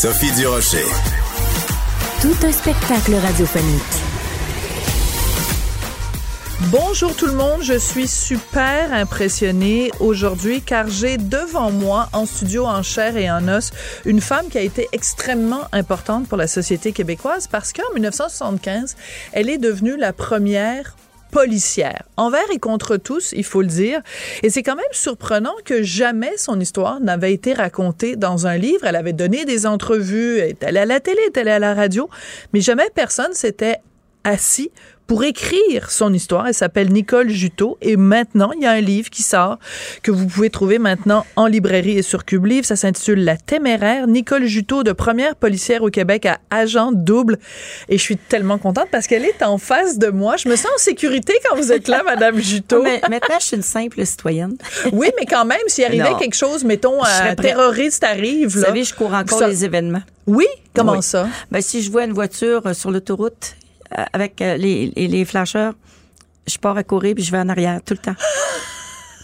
[0.00, 0.86] Sophie Durocher.
[2.22, 3.82] Tout un spectacle radiophonique.
[6.70, 12.64] Bonjour tout le monde, je suis super impressionnée aujourd'hui car j'ai devant moi en studio
[12.64, 13.72] en chair et en os
[14.06, 18.96] une femme qui a été extrêmement importante pour la société québécoise parce qu'en 1975,
[19.32, 20.96] elle est devenue la première
[21.30, 24.00] policière, envers et contre tous, il faut le dire.
[24.42, 28.84] Et c'est quand même surprenant que jamais son histoire n'avait été racontée dans un livre.
[28.84, 31.58] Elle avait donné des entrevues, elle est allée à la télé, elle est allée à
[31.58, 32.08] la radio,
[32.52, 33.78] mais jamais personne s'était
[34.24, 34.70] assis
[35.10, 36.46] pour écrire son histoire.
[36.46, 39.58] Elle s'appelle Nicole Juteau et maintenant, il y a un livre qui sort
[40.04, 42.64] que vous pouvez trouver maintenant en librairie et sur Cube Livre.
[42.64, 44.06] Ça s'intitule La téméraire.
[44.06, 47.40] Nicole Juteau, de première policière au Québec à agent double.
[47.88, 50.36] Et je suis tellement contente parce qu'elle est en face de moi.
[50.36, 52.80] Je me sens en sécurité quand vous êtes là, Madame Juteau.
[52.84, 54.54] Mais maintenant, je suis une simple citoyenne.
[54.92, 56.18] oui, mais quand même, s'il arrivait Non.
[56.18, 60.02] quelque chose, mettons, un terroriste arrive, Vous savez, je cours encore Ça- les événements.
[60.28, 60.46] Oui?
[60.72, 61.02] Comment Oui.
[61.02, 61.26] ça?
[61.50, 63.56] Ben, si je vois une voiture euh, sur l'autoroute
[64.12, 65.74] avec euh, les, les, les flasheurs,
[66.46, 68.16] je pars à courir puis je vais en arrière tout le temps.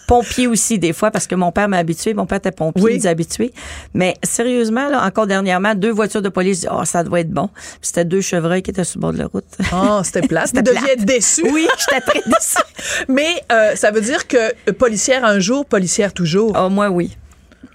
[0.07, 2.13] Pompier aussi, des fois, parce que mon père m'a habitué.
[2.13, 2.91] Mon père était pompier, Oui.
[2.93, 3.51] il nous habitués.
[3.93, 7.47] Mais sérieusement, là, encore dernièrement, deux voitures de police, oh, ça doit être bon.
[7.49, 9.43] Puis c'était deux chevreuils qui étaient sur le bord de la route.
[9.73, 10.45] Oh, c'était plat.
[10.47, 11.41] C'était être déçu.
[11.51, 13.03] oui, j'étais très déçue.
[13.09, 16.55] Mais euh, ça veut dire que euh, policière un jour, policière toujours.
[16.57, 17.17] Oh, moi, oui.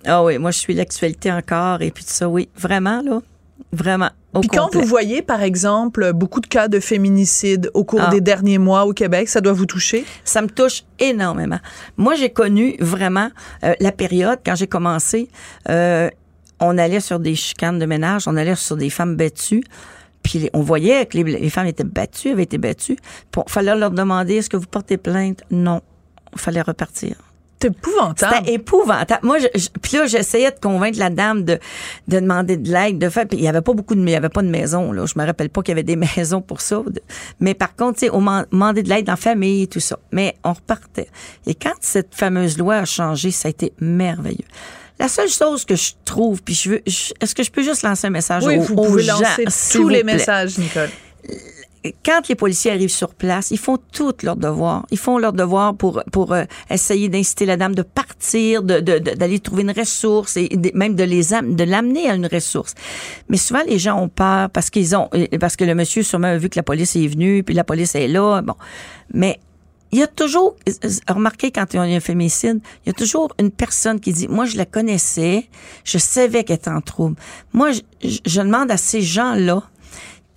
[0.06, 2.48] Ah oui, moi, je suis l'actualité encore et puis tout ça, oui.
[2.56, 3.20] Vraiment, là.
[3.72, 4.10] Vraiment.
[4.40, 4.80] Puis quand complet.
[4.80, 8.10] vous voyez, par exemple, beaucoup de cas de féminicide au cours Ah.
[8.10, 10.04] des derniers mois au Québec, ça doit vous toucher?
[10.24, 11.58] Ça me touche énormément.
[11.96, 13.28] Moi, j'ai connu vraiment
[13.64, 15.28] euh, la période quand j'ai commencé.
[15.68, 16.08] euh,
[16.64, 19.64] on allait sur des chicanes de ménage, on allait sur des femmes battues.
[20.22, 22.96] Puis on voyait que les, les femmes étaient battues, avaient été battues.
[23.36, 25.42] Il fallait leur demander est-ce que vous portez plainte?
[25.50, 25.80] Non,
[26.32, 27.16] il fallait repartir.
[27.62, 28.36] C'est épouvantable.
[28.38, 29.20] C'était épouvantable.
[29.26, 31.58] Moi, je, je- puis là, j'essayais de convaincre la dame de,
[32.08, 33.26] de demander de l'aide, de faire.
[33.26, 34.92] Puis il y avait pas beaucoup de, il y avait pas de maison.
[34.92, 36.82] Là, je me rappelle pas qu'il y avait des maisons pour ça.
[37.40, 38.20] Mais par contre, tu sais, on
[38.50, 39.98] demandait de l'aide en famille, tout ça.
[40.12, 41.08] Mais on repartait.
[41.46, 44.44] Et quand cette fameuse loi a changé, ça a été merveilleux.
[44.98, 48.06] La seule chose que je trouve, puis je veux, est-ce que je peux juste lancer
[48.06, 50.14] un message oui, aux, vous aux pouvez gens, lancer tous les plaît?
[50.14, 50.90] messages, Nicole.
[52.04, 54.86] Quand les policiers arrivent sur place, ils font tout leur devoir.
[54.90, 58.98] Ils font leur devoir pour pour euh, essayer d'inciter la dame de partir, de de-
[58.98, 62.74] de- d'aller trouver une ressource et même de les de l'amener à une ressource.
[63.28, 66.28] Mais souvent les gens ont peur parce qu'ils ont euh, parce que le monsieur sûrement
[66.28, 68.42] a vu que la police est venue puis la police est là.
[68.42, 68.54] Bon,
[69.12, 69.40] mais
[69.94, 72.94] il y a toujours, euh, remarquez quand il y a un féminicide, il y a
[72.94, 75.48] toujours une personne qui dit, moi je la connaissais,
[75.84, 77.16] je savais qu'elle était en trouble.
[77.52, 77.80] Moi, je-
[78.24, 79.62] je demande à ces gens-là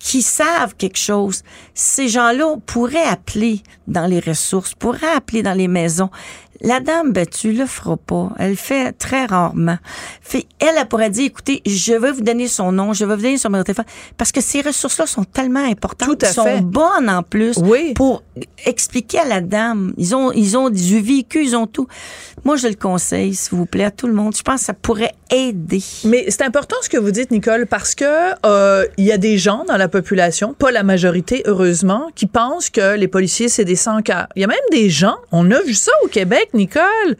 [0.06, 1.42] qui savent quelque chose,
[1.74, 6.10] ces gens-là pourraient appeler dans les ressources, pourraient appeler dans les maisons.
[6.60, 8.30] La dame battue le fera pas.
[8.38, 9.78] Elle le fait très rarement.
[10.22, 13.22] Fait, elle, elle pourrait dire, écoutez, je vais vous donner son nom, je vais vous
[13.22, 13.84] donner son numéro de téléphone,
[14.16, 16.60] parce que ces ressources-là sont tellement importantes, Tout à sont fait.
[16.60, 17.92] bonnes en plus Oui.
[17.94, 18.22] pour
[18.64, 19.92] expliquer à la dame.
[19.96, 21.86] Ils ont, ils ont du vécu, ils ont tout.
[22.44, 24.34] Moi, je le conseille, s'il vous plaît, à tout le monde.
[24.36, 25.82] Je pense que ça pourrait aider.
[26.04, 28.04] Mais c'est important ce que vous dites, Nicole, parce que
[28.44, 32.70] euh, il y a des gens dans la population, pas la majorité, heureusement, qui pensent
[32.70, 34.28] que les policiers, c'est des sans-cœurs.
[34.36, 37.16] Il y a même des gens, on a vu ça au Québec, Nicole,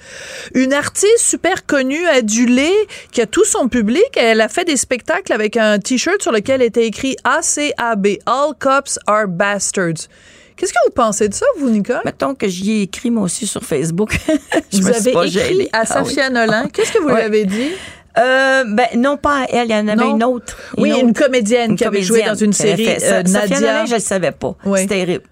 [0.55, 2.75] une artiste super connue, adulée,
[3.13, 6.63] qui a tout son public, elle a fait des spectacles avec un T-shirt sur lequel
[6.63, 10.09] était écrit ACAB, All Cops Are Bastards.
[10.57, 12.01] Qu'est-ce que vous pensez de ça, vous, Nicole?
[12.07, 14.19] Mettons que j'y ai écrit, moi aussi, sur Facebook.
[14.73, 15.69] Je vous me avez pas écrit gênée.
[15.73, 16.09] à Ah oui.
[16.15, 16.69] Safia Nolan.
[16.73, 17.71] Qu'est-ce que vous lui avez dit?
[18.19, 20.17] Euh, ben, non pas à elle, il y en avait Non?
[20.17, 20.57] une autre.
[20.79, 21.03] Oui, autre.
[21.03, 23.85] une comédienne Une qui avait joué dans une série, euh, Nadia.
[23.85, 24.55] Je le savais pas.
[24.65, 24.81] Oui.
[24.81, 25.25] C'est terrible.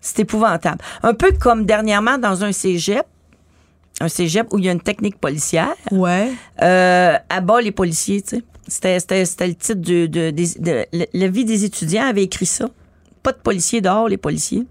[0.00, 0.78] C'est épouvantable.
[1.02, 3.02] Un peu comme dernièrement dans un cégep,
[4.02, 6.30] un cégep où il y a une technique policière, Ouais.
[6.62, 8.42] euh, abat les policiers, tu sais.
[8.68, 12.68] C'était, c'était, c'était le titre de, La vie des étudiants avait écrit ça.
[13.22, 14.64] Pas de policiers dehors, les policiers.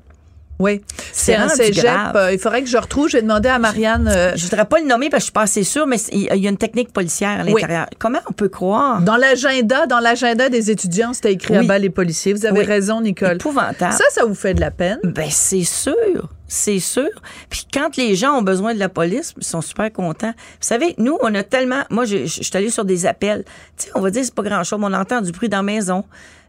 [0.62, 0.82] Oui,
[1.12, 1.86] c'est un cégep.
[2.16, 3.10] euh, il faudrait que je retrouve.
[3.10, 4.08] J'ai demandé à Marianne.
[4.08, 6.22] euh, Je voudrais pas le nommer parce que je suis pas assez sûre, mais il
[6.24, 7.54] y a une technique policière à Oui.
[7.54, 7.88] l'intérieur.
[8.00, 9.02] Comment on peut croire?
[9.02, 11.68] dans l'agenda, dans l'agenda des étudiants, c'était écrit à Oui.
[11.68, 12.34] bas les policiers.
[12.34, 12.66] Vous avez Oui.
[12.66, 13.36] raison, Nicole.
[13.38, 13.94] Épouvantable.
[13.94, 15.00] Ça, ça vous fait de la peine?
[15.04, 16.30] Ben, c'est sûr.
[16.48, 17.10] C'est sûr.
[17.50, 20.34] Puis quand les gens ont besoin de la police, ils sont super contents.
[20.36, 21.84] Vous savez, nous, on a tellement.
[21.90, 23.46] Moi, je, je, je suis allée sur des appels.
[23.78, 25.64] Tu sais, on va dire, c'est pas grand-chose, mais on entend du bruit dans la
[25.64, 26.04] maison.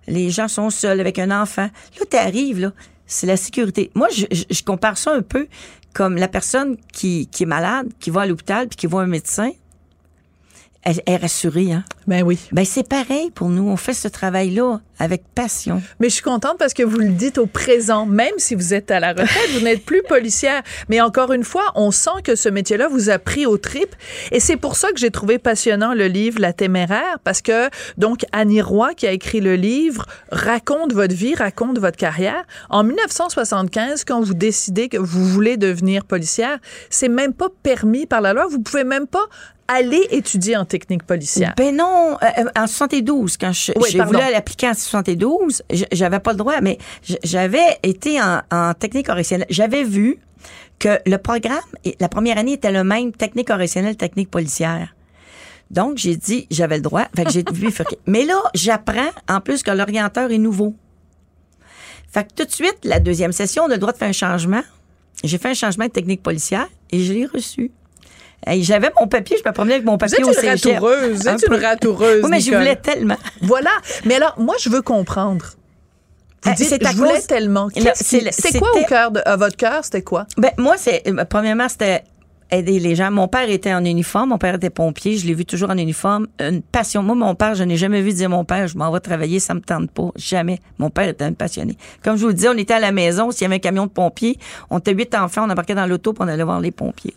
[0.09, 1.69] Les gens sont seuls avec un enfant.
[2.01, 2.73] Là, t'arrives, là,
[3.07, 3.91] c'est la sécurité.
[3.95, 5.49] Moi, je, compare ça un peu
[5.93, 9.07] comme la personne qui, qui est malade, qui va à l'hôpital, puis qui voit un
[9.07, 9.51] médecin.
[10.83, 11.85] Elle, elle est rassurée, hein?
[12.07, 12.39] Ben oui.
[12.51, 13.69] Ben, c'est pareil pour nous.
[13.69, 15.83] On fait ce travail-là avec passion.
[16.01, 18.91] Mais je suis contente parce que vous le dites au présent, même si vous êtes
[18.91, 20.63] à la retraite, vous n'êtes plus policière.
[20.89, 23.89] Mais encore une fois, on sent que ce métier-là vous a pris au trip.
[24.31, 27.69] Et c'est pour ça que j'ai trouvé passionnant le livre La Téméraire, parce que,
[27.99, 32.45] donc, Annie Roy, qui a écrit le livre, raconte votre vie, raconte votre carrière.
[32.71, 36.59] En 1975, quand vous décidez que vous voulez devenir policière,
[36.91, 38.47] c'est même pas permis par la loi.
[38.49, 39.25] Vous pouvez même pas
[39.69, 41.55] aller étudier en technique policière.
[41.57, 46.21] Ben non, euh, euh, en 72, quand je- Oui, voulu l'appliquer en 72, j- j'avais
[46.21, 46.79] pas le droit, mais
[47.25, 49.47] j'avais été en, technique correctionnelle.
[49.51, 50.19] J'avais vu
[50.79, 51.59] que le programme,
[52.01, 54.95] la première année était le même, technique correctionnelle, technique policière.
[55.71, 57.07] Donc, j'ai dit, j'avais le droit.
[57.17, 57.45] Fait que j'ai.
[58.07, 60.75] Mais là, j'apprends, en plus, que l'orienteur est nouveau.
[62.13, 64.13] Fait que tout de suite, la deuxième session, on a le droit de faire un
[64.13, 64.63] changement.
[65.25, 67.71] J'ai fait un changement de technique policière et je l'ai reçu.
[68.47, 70.75] Hey, J'avais mon papier, je me promenais avec mon Vous papier êtes au une cégep.
[70.75, 72.59] ratoureuse, vous êtes une ratoureuse, Oui, mais je Nicole.
[72.61, 73.17] voulais tellement.
[73.43, 73.71] Voilà.
[74.05, 75.45] Mais alors, moi, je veux comprendre.
[76.45, 77.69] Vous Euh, dites, c'est à je voulais cause- tellement.
[77.77, 79.85] Là, c'est qui- le- C'était quoi au c'était- cœur de à votre cœur?
[79.85, 80.27] C'était quoi?
[80.37, 82.03] Ben, moi, c'est, euh, premièrement, c'était
[82.51, 83.13] aider les gens.
[83.13, 84.31] Mon père était en uniforme.
[84.31, 85.17] Mon père était pompier.
[85.17, 86.27] Je l'ai vu toujours en uniforme.
[86.41, 87.03] Une passion.
[87.05, 89.55] Moi, mon père, je n'ai jamais vu dire mon père, je m'en vais travailler, ça
[89.55, 90.11] me tente pas.
[90.17, 90.59] Jamais.
[90.79, 91.79] Mon père était un passionné.
[92.03, 93.31] Comme je vous le disais, on était à la maison.
[93.31, 94.37] S'il y avait un camion de pompiers,
[94.69, 97.15] on était huit enfants, on embarquait dans l'auto puis on allait voir les pompiers.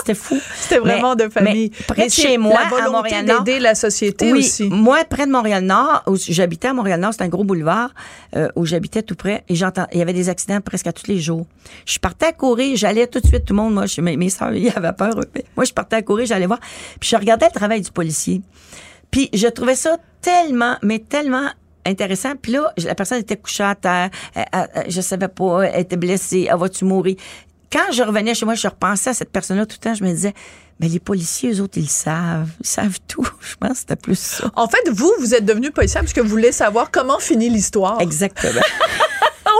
[0.00, 0.38] C'était fou.
[0.56, 1.70] C'était vraiment Mais- de famille.
[1.78, 3.42] mais près de chez moi, la à volonté Montréal-Nord.
[3.44, 4.64] d'aider la société oui, aussi.
[4.68, 7.90] Moi, près de Montréal-Nord, où j'habitais à Montréal-Nord, c'est un gros boulevard
[8.36, 11.06] euh, où j'habitais tout près, et j'entends, il y avait des accidents presque à tous
[11.06, 11.46] les jours.
[11.86, 14.30] Je partais à courir, j'allais tout de suite, tout le monde, moi, je- mes, mes
[14.30, 15.14] soeurs, ils avaient peur.
[15.56, 16.60] Moi, je partais à courir, j'allais voir,
[16.98, 18.40] puis je regardais le travail du policier.
[19.10, 21.48] Puis je trouvais ça tellement, mais tellement
[21.86, 22.32] intéressant.
[22.40, 25.80] Puis là, la personne était couchée à terre, elle- elle- elle- je savais pas, elle
[25.80, 27.16] était blessée, elle va-tu mourir?
[27.72, 30.10] Quand je revenais chez moi, je repensais à cette personne-là tout le temps, je me
[30.10, 30.34] disais,
[30.80, 32.50] mais les policiers, eux autres, ils le savent.
[32.60, 33.28] Ils savent tout.
[33.40, 34.50] Je pense que c'était plus ça.
[34.56, 38.00] En fait, vous, vous êtes devenu policier parce que vous voulez savoir comment finit l'histoire.
[38.00, 38.60] Exactement.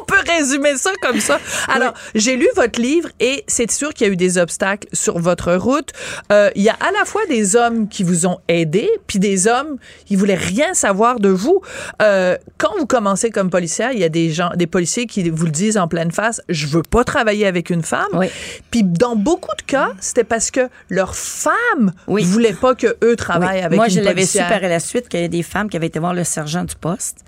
[0.01, 1.39] On peut résumer ça comme ça.
[1.69, 5.19] Alors, j'ai lu votre livre et c'est sûr qu'il y a eu des obstacles sur
[5.19, 5.91] votre route.
[6.33, 9.47] Euh, Il y a à la fois des hommes qui vous ont aidé, puis des
[9.47, 9.77] hommes
[10.07, 11.61] qui voulaient rien savoir de vous.
[12.03, 15.45] Euh, quand vous commencez comme policière, il y a des gens, des policiers qui vous
[15.45, 16.41] le disent en pleine face.
[16.49, 18.09] Je veux pas travailler avec une femme.
[18.15, 18.27] Oui.
[18.71, 22.25] Puis dans beaucoup de cas, c'était parce que leur femme Oui.
[22.25, 23.65] voulait pas que eux travaillent Oui.
[23.65, 24.49] avec Moi, une je l'avais su policière.
[24.61, 26.75] par la suite qu'il y a des femmes qui avaient été voir le sergent du
[26.77, 27.19] poste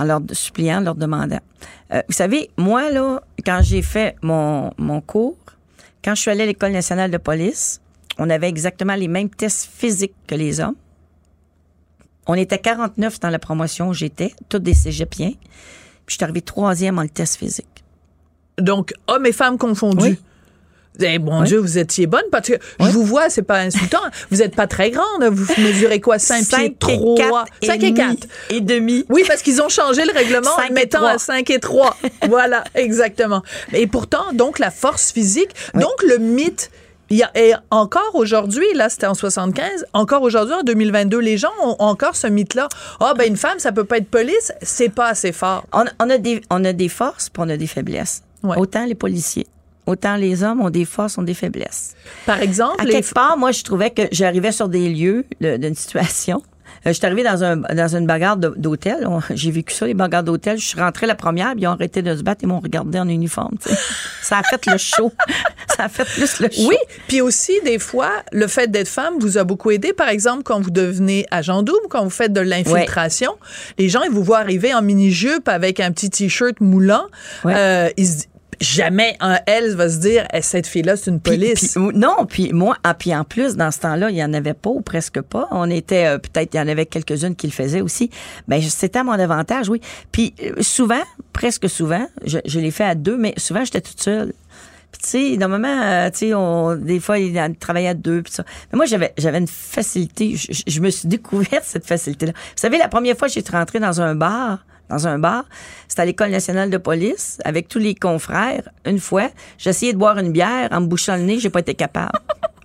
[0.00, 1.40] en leur suppliant, leur demandant.
[1.92, 5.36] Euh, vous savez, moi, là, quand j'ai fait mon, mon cours,
[6.02, 7.80] quand je suis allée à l'École nationale de police,
[8.18, 10.76] on avait exactement les mêmes tests physiques que les hommes.
[12.26, 15.32] On était 49 dans la promotion où j'étais, tous des cégepiens.
[15.32, 17.84] Puis je suis arrivée troisième en le test physique.
[18.58, 20.02] Donc, hommes et femmes confondus.
[20.02, 20.18] Oui.
[21.00, 21.46] Eh, mon Oui.
[21.46, 24.00] Dieu, vous étiez bonne parce que je vous vois, c'est pas insultant.
[24.30, 25.24] vous êtes pas très grande.
[25.30, 26.18] Vous mesurez quoi?
[26.18, 27.44] 5 pieds 3.
[27.62, 28.16] 5 et 4.
[28.50, 29.04] Et demi.
[29.08, 31.96] Oui, parce qu'ils ont changé le règlement en et mettant à 5 et 3.
[32.28, 33.42] voilà, exactement.
[33.72, 36.70] Et pourtant, donc, la force physique, donc le mythe,
[37.10, 41.38] il y a, et encore aujourd'hui, là, c'était en 75, encore aujourd'hui, en 2022, les
[41.38, 42.68] gens ont encore ce mythe-là.
[43.00, 45.66] Ah, ben, une femme, ça peut pas être police, c'est pas assez fort.
[45.72, 48.22] On, on a des, on a des forces puis on a des faiblesses.
[48.44, 48.56] Ouais.
[48.56, 49.46] Autant les policiers,
[49.86, 51.94] autant les hommes ont des forces, ont des faiblesses.
[52.26, 55.74] Par exemple, À les quelque part, moi, je trouvais que j'arrivais sur des lieux d'une
[55.74, 56.42] situation.
[56.86, 59.06] Euh, je suis arrivée dans, un, dans une bagarre d'hôtel.
[59.34, 60.58] J'ai vécu ça, les bagarres d'hôtel.
[60.58, 62.98] Je suis rentrée la première, puis ils ont arrêté de se battre et m'ont regardé
[62.98, 63.56] en uniforme.
[64.22, 65.12] ça a fait le show.
[65.76, 66.68] ça a fait plus le show.
[66.68, 69.92] Oui, puis aussi des fois, le fait d'être femme vous a beaucoup aidé.
[69.92, 73.32] Par exemple, quand vous devenez agent double, quand vous faites de l'infiltration,
[73.78, 77.04] les gens ils vous voient arriver en mini jupe avec un petit t-shirt moulant.
[77.44, 77.54] Ouais.
[77.56, 78.29] Euh, ils
[78.60, 81.72] jamais un elle va se dire Eh, cette fille-là c'est une police.
[81.74, 84.54] puis- non, puis moi, ah, puis en plus, dans ce temps-là, il y en avait
[84.54, 85.48] pas ou presque pas.
[85.50, 88.10] On était, euh, peut-être, il y en avait quelques-unes qui le faisaient aussi.
[88.48, 89.80] Ben, c'était à mon avantage, oui.
[90.12, 91.02] Puis euh, souvent,
[91.32, 94.32] presque souvent, je, je l'ai fait à deux, mais souvent, j'étais toute seule.
[94.92, 98.32] Puis tu sais, normalement, euh, tu sais, on, des fois, il travaillait à deux, puis
[98.32, 98.44] ça.
[98.72, 100.34] Mais moi, j'avais, j'avais une facilité.
[100.34, 102.32] Je, je- je me suis découverte cette facilité-là.
[102.32, 105.44] Vous savez, la première fois que j'étais rentrée dans un bar dans un bar.
[105.88, 108.68] C'était à l'École nationale de police avec tous les confrères.
[108.84, 109.30] Une fois,
[109.64, 112.12] essayé de boire une bière en me bouchant le nez, j'ai pas été capable.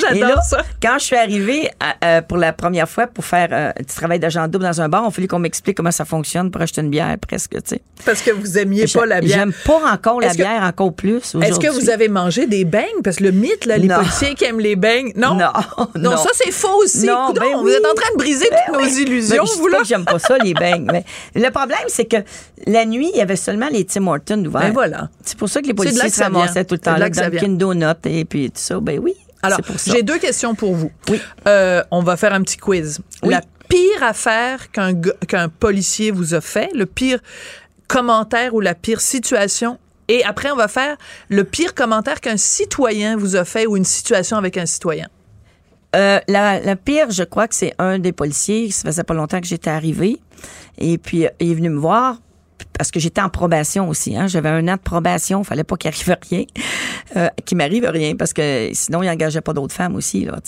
[0.00, 0.62] J'adore ça.
[0.82, 4.18] quand je suis arrivée à- euh, pour la première fois pour faire euh, du travail
[4.18, 6.90] d'agent double dans un bar, a fallu qu'on m'explique comment ça fonctionne pour acheter une
[6.90, 7.82] bière presque, tu sais.
[8.04, 9.38] Parce que vous aimiez pas la bière.
[9.38, 13.02] J'aime pas encore la que- bière, encore plus Est-ce que vous avez mangé des beignes?
[13.04, 13.96] Parce que le mythe, là, les Non.
[13.96, 15.12] policiers qui aiment les beignes.
[15.16, 15.34] Non?
[15.34, 15.52] Non,
[15.96, 16.16] Non, non.
[16.16, 17.06] ça, c'est faux aussi.
[17.06, 17.72] Non, Coudon, ben Vous oui.
[17.72, 19.78] êtes en train de briser toutes nos illusions, Ben, vous, pas là.
[19.78, 20.88] que j'aime pas ça, les beignes.
[20.92, 22.16] Mais le problème, c'est que
[22.66, 24.62] la nuit, il y avait seulement les Tim Hortons ouverts.
[24.62, 25.08] Ben voilà.
[25.24, 28.24] C'est pour ça que les policiers se ramassaient tout le temps là Dunkin' Donut et
[28.24, 28.80] puis tout ça.
[28.80, 30.90] Ben oui, Alors, j'ai deux questions pour vous.
[31.08, 31.20] Oui.
[31.46, 33.00] Euh, on va faire un petit quiz.
[33.22, 33.30] Oui.
[33.30, 37.20] La pire affaire qu'un policier vous a fait, le pire
[37.88, 39.78] commentaire ou la pire situation.
[40.08, 40.96] Et après, on va faire
[41.28, 45.08] le pire commentaire qu'un citoyen vous a fait ou une situation avec un citoyen.
[45.96, 48.70] Euh, la, la pire, je crois que c'est un des policiers.
[48.70, 50.20] Ça faisait pas longtemps que j'étais arrivée.
[50.78, 52.18] Et puis, euh, il est venu me voir
[52.76, 54.16] parce que j'étais en probation aussi.
[54.16, 54.26] Hein.
[54.26, 55.44] J'avais un an de probation.
[55.44, 56.44] fallait pas qu'il arrive rien.
[57.16, 60.26] Euh, qu'il m'arrive rien parce que sinon, il engageait pas d'autres femmes aussi.
[60.26, 60.38] Là,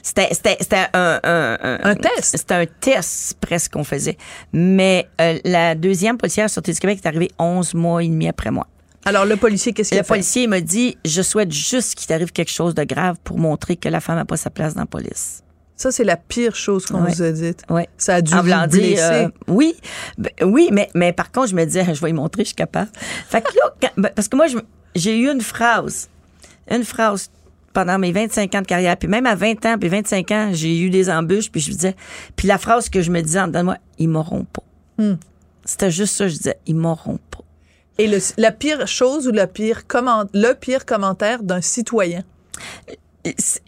[0.00, 2.36] c'était, c'était, c'était un, un, un, Un test.
[2.36, 4.16] C'était un test presque qu'on faisait.
[4.52, 8.52] Mais euh, la deuxième policière sortie du Québec est arrivée 11 mois et demi après
[8.52, 8.68] moi.
[9.06, 10.08] Alors, le policier, qu'est-ce qu'il Le a fait?
[10.14, 13.76] policier il m'a dit, je souhaite juste qu'il t'arrive quelque chose de grave pour montrer
[13.76, 15.42] que la femme n'a pas sa place dans la police.
[15.76, 17.12] Ça, c'est la pire chose qu'on Ouais.
[17.12, 17.62] vous a dite.
[17.68, 17.88] Ouais.
[17.98, 18.96] Ça a dû En vous blesser.
[19.00, 19.74] euh, oui,
[20.18, 22.54] Ben, oui, mais, mais par contre, je me disais, je vais lui montrer, je suis
[22.54, 22.90] capable.
[23.28, 24.46] Fait que là, quand- ben, parce que moi,
[24.94, 26.08] j'ai eu une phrase,
[26.70, 27.30] une phrase
[27.72, 30.78] pendant mes 25 ans de carrière, puis même à 20 ans, puis 25 ans, j'ai
[30.78, 31.96] eu des embûches, puis je me disais,
[32.36, 34.62] puis la phrase que je me disais en dedans de moi, ils m'auront pas.
[34.98, 35.14] Hmm.
[35.64, 37.40] C'était juste ça, je disais, ils m'auront pas.
[37.98, 42.22] Et le- la pire chose ou la pire comment, le pire commentaire d'un citoyen?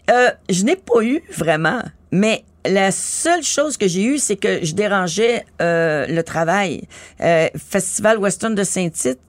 [0.09, 4.63] Euh, je n'ai pas eu vraiment, mais la seule chose que j'ai eue, c'est que
[4.65, 6.83] je dérangeais euh, le travail.
[7.21, 9.19] Euh, Festival Western de Saint-Tite,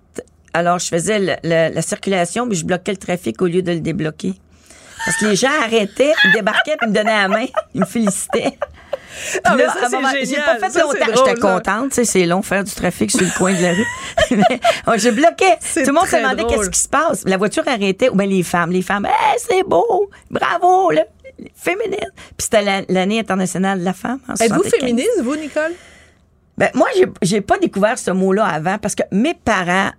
[0.52, 4.34] alors je faisais la circulation, mais je bloquais le trafic au lieu de le débloquer.
[5.04, 7.86] Parce que les gens arrêtaient, ils débarquaient, puis ils me donnaient la main, ils me
[7.86, 8.58] félicitaient.
[9.30, 10.94] Puis Ah, là, ça, moment- J'ai pas fait Ça, longtemps.
[11.12, 13.72] drôle, J'étais contente, tu sais, c'est long faire du trafic sur le coin de la
[13.74, 13.86] rue.
[14.32, 15.56] Mais, oh, je bloquais.
[15.60, 16.56] C'est Tout le monde se demandait drôle.
[16.58, 17.22] qu'est-ce qui se passe.
[17.26, 21.04] La voiture arrêtait, ou bien les femmes, les femmes, hey, c'est beau, bravo, là,
[21.54, 22.10] féminine.
[22.36, 24.18] Puis c'était la- l'année internationale de la femme.
[24.28, 24.80] Êtes-vous 75.
[24.80, 25.72] féministe, vous, Nicole?
[26.56, 26.88] Ben, moi,
[27.22, 29.90] j'ai, pas découvert ce mot-là avant parce que mes parents,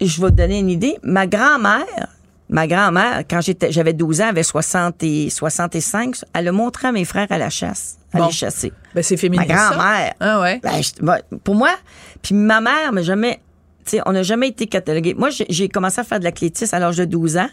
[0.00, 2.08] je vais te donner une idée, ma grand-mère,
[2.48, 6.92] ma grand-mère, quand j'étais, j'avais 12 ans, avait 60 et 65, elle a montré à
[6.92, 8.26] mes frères à la chasse, à Bon.
[8.26, 8.72] les chasser.
[8.94, 9.50] Ben, c'est Ma féministe.
[9.50, 9.54] ça.
[9.74, 10.14] grand-mère.
[10.20, 10.60] Ah ouais.
[10.62, 11.70] Ben, je- ben, pour moi,
[12.22, 13.40] puis ma mère m'a jamais.
[14.06, 15.14] On n'a jamais été catalogué.
[15.14, 17.48] Moi, j'ai- commencé à faire de l'athlétisme à l'âge de 12 ans.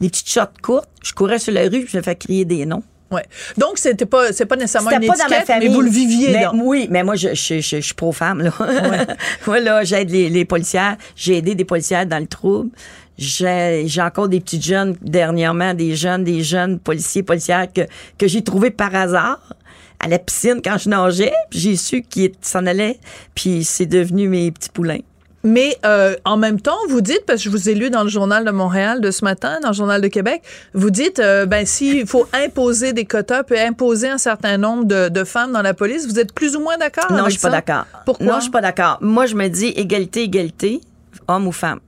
[0.00, 0.88] Des petites shots courtes.
[1.04, 2.82] Je courais sur la rue, je me fais crier des noms.
[3.10, 3.24] Ouais.
[3.56, 5.68] Donc, c'était pas, c'est pas nécessairement C'était une pas dans ma famille.
[5.68, 6.52] mais vous le viviez, Mais là.
[6.54, 8.52] Oui, mais moi, je, je, je, je suis pro-femme, là.
[9.46, 10.96] moi, là, j'aide les, les policières.
[11.14, 12.70] J'ai aidé des policières dans le trouble.
[13.16, 17.82] J'ai encore des petites jeunes, dernièrement, des jeunes, des jeunes policiers, policières que,
[18.18, 19.40] que j'ai trouvés par hasard
[20.00, 21.32] à la piscine quand je nageais.
[21.50, 22.98] Puis j'ai su qu'ils s'en allaient.
[23.34, 24.98] Puis c'est devenu mes petits poulains.
[25.46, 28.08] Mais euh, en même temps, vous dites, parce que je vous ai lu dans le
[28.08, 30.42] journal de Montréal de ce matin, dans le journal de Québec,
[30.74, 35.08] vous dites, euh, ben s'il faut imposer des quotas, puis imposer un certain nombre de,
[35.08, 37.42] de femmes dans la police, vous êtes plus ou moins d'accord Non, avec je suis
[37.42, 37.84] pas d'accord.
[38.04, 38.26] Pourquoi?
[38.26, 38.98] Non, je suis pas d'accord.
[39.00, 40.80] Moi, je me dis égalité, égalité,
[41.28, 41.78] homme ou femme.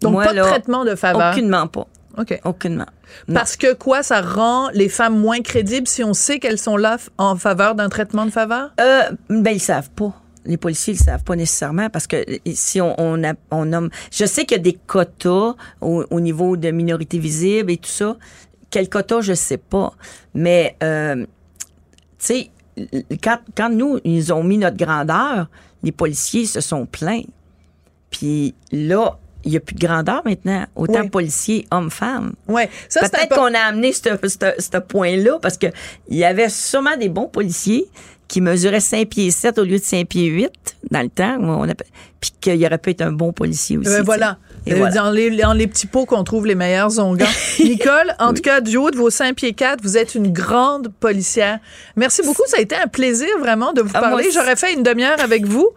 [0.00, 1.30] Donc, Moi, pas de traitement de faveur.
[1.30, 1.86] Aucunement pas.
[2.18, 2.40] OK.
[2.44, 2.86] Aucunement.
[3.28, 3.34] Non.
[3.34, 6.96] Parce que quoi, ça rend les femmes moins crédibles si on sait qu'elles sont là
[7.16, 8.70] en faveur d'un traitement de faveur?
[8.80, 10.12] Euh, ben, ils savent pas.
[10.44, 13.90] Les policiers, ils le savent pas nécessairement parce que si on, on, a- on nomme.
[14.10, 17.90] Je sais qu'il y a des quotas au, au niveau de minorité visible et tout
[17.90, 18.16] ça.
[18.70, 19.92] Quel quota, je sais pas.
[20.34, 21.26] Mais, euh, tu
[22.18, 22.50] sais,
[23.22, 25.48] quand, quand nous, ils ont mis notre grandeur,
[25.82, 27.22] les policiers se sont plaints.
[28.10, 30.66] Puis là, il n'y a plus de grandeur maintenant.
[30.76, 31.08] Autant Oui.
[31.10, 32.34] policiers, hommes-femmes.
[32.88, 35.66] C'est Peut-être qu'on a amené ce, point-là parce que
[36.08, 37.86] il y avait sûrement des bons policiers
[38.30, 40.50] qui mesuraient 5 pieds 7 au lieu de 5 pieds 8
[40.92, 41.36] dans le temps.
[41.40, 41.88] On appelle-
[42.20, 43.88] puis qu'il aurait pu être un bon policier aussi.
[43.88, 44.02] Tu sais.
[44.02, 44.38] voilà.
[44.66, 44.94] Et Euh, voilà.
[44.94, 47.24] Dans, les, dans les petits pots qu'on trouve les meilleurs onguents.
[47.60, 50.92] Nicole, en tout cas, du haut de vos 5 pieds 4, vous êtes une grande
[51.00, 51.60] policière.
[51.96, 52.42] Merci beaucoup.
[52.46, 54.26] Ça a été un plaisir vraiment de vous Ah, parler.
[54.34, 55.70] J'aurais fait une demi-heure avec vous.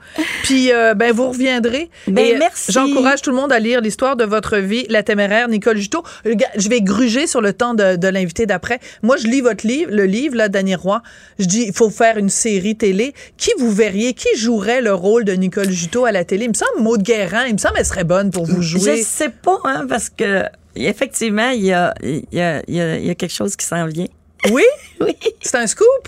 [0.43, 1.89] Puis, euh, ben, vous reviendrez.
[2.07, 2.73] Ben, Et, euh, merci.
[2.73, 6.03] J'encourage tout le monde à lire l'histoire de votre vie, La téméraire, Nicole Juteau.
[6.25, 8.79] Je vais gruger sur le temps de, de l'invité d'après.
[9.01, 11.01] Moi, je lis votre livre, le livre, là, Danny Roy.
[11.39, 13.13] Je dis, il faut faire une série télé.
[13.37, 16.45] Qui vous verriez, qui jouerait le rôle de Nicole Juteau à la télé?
[16.45, 17.45] Il me semble Maud Guérin.
[17.45, 18.97] Il me semble qu'elle serait bonne pour vous jouer.
[18.97, 20.43] Je sais pas, hein, parce que
[20.75, 23.55] effectivement, il y a, il y, a, il y, a, il y a quelque chose
[23.55, 24.07] qui s'en vient.
[24.51, 24.63] Oui?
[25.01, 26.07] Oui, C'est un scoop?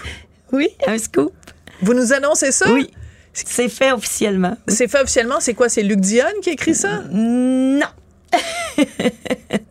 [0.51, 1.33] oui, un scoop.
[1.81, 2.71] Vous nous annoncez ça?
[2.71, 2.89] Oui.
[3.33, 4.55] C'est fait officiellement.
[4.67, 5.39] C'est fait officiellement.
[5.41, 5.67] C'est quoi?
[5.67, 7.01] C'est Luc Dionne qui écrit ça?
[7.11, 7.87] Non.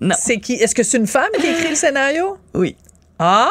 [0.00, 0.14] non.
[0.20, 0.54] C'est qui?
[0.54, 2.36] Est-ce que c'est une femme qui écrit le scénario?
[2.52, 2.76] Oui.
[3.18, 3.50] Ah?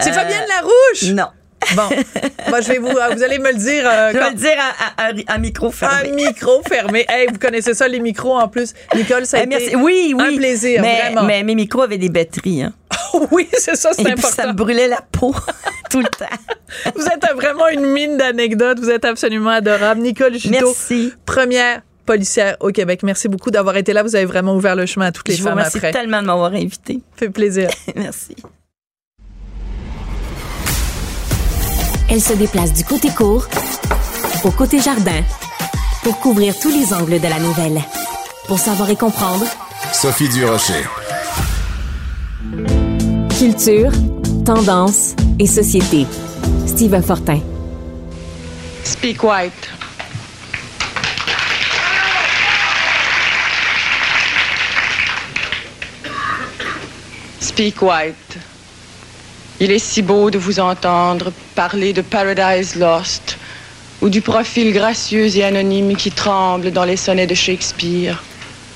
[0.00, 1.12] C'est Fabienne Larouche?
[1.14, 1.28] Non.
[1.76, 1.88] Bon,
[2.48, 3.84] Moi, je vais vous, vous allez me le dire.
[3.86, 6.08] euh, Je vais le dire à, à- à- à micro fermé.
[6.10, 7.04] Un micro fermé.
[7.08, 8.72] Hey, vous connaissez ça, les micros en plus.
[8.94, 9.76] Nicole, ça a Eh, été merci.
[9.76, 10.34] Oui, oui.
[10.34, 11.22] un plaisir, mais, vraiment.
[11.24, 12.62] Mais mes micros avaient des batteries.
[12.62, 12.72] Hein.
[13.32, 14.48] oui, c'est ça, c'est Et puis ça important.
[14.48, 15.34] me brûlait la peau
[15.90, 16.92] tout le temps.
[16.94, 18.78] Vous êtes vraiment une mine d'anecdotes.
[18.80, 20.00] Vous êtes absolument adorable.
[20.00, 21.12] Nicole Juteau, Merci.
[21.26, 23.02] première policière au Québec.
[23.02, 24.02] Merci beaucoup d'avoir été là.
[24.02, 25.92] Vous avez vraiment ouvert le chemin à toutes les Je vous femmes remercie après.
[25.92, 27.00] tellement de m'avoir invité.
[27.16, 27.68] fait plaisir.
[27.94, 28.34] Merci.
[32.10, 33.46] Elle se déplace du côté court
[34.44, 35.22] au côté jardin
[36.02, 37.82] pour couvrir tous les angles de la nouvelle.
[38.46, 39.44] Pour savoir et comprendre,
[39.92, 40.84] Sophie Durocher.
[43.38, 43.92] culture,
[44.44, 46.06] tendance et société.
[46.66, 47.40] Steve Fortin.
[48.84, 49.52] Speak white.
[57.40, 58.57] Speak white.
[59.60, 63.38] Il est si beau de vous entendre parler de Paradise Lost
[64.00, 68.22] ou du profil gracieux et anonyme qui tremble dans les sonnets de Shakespeare.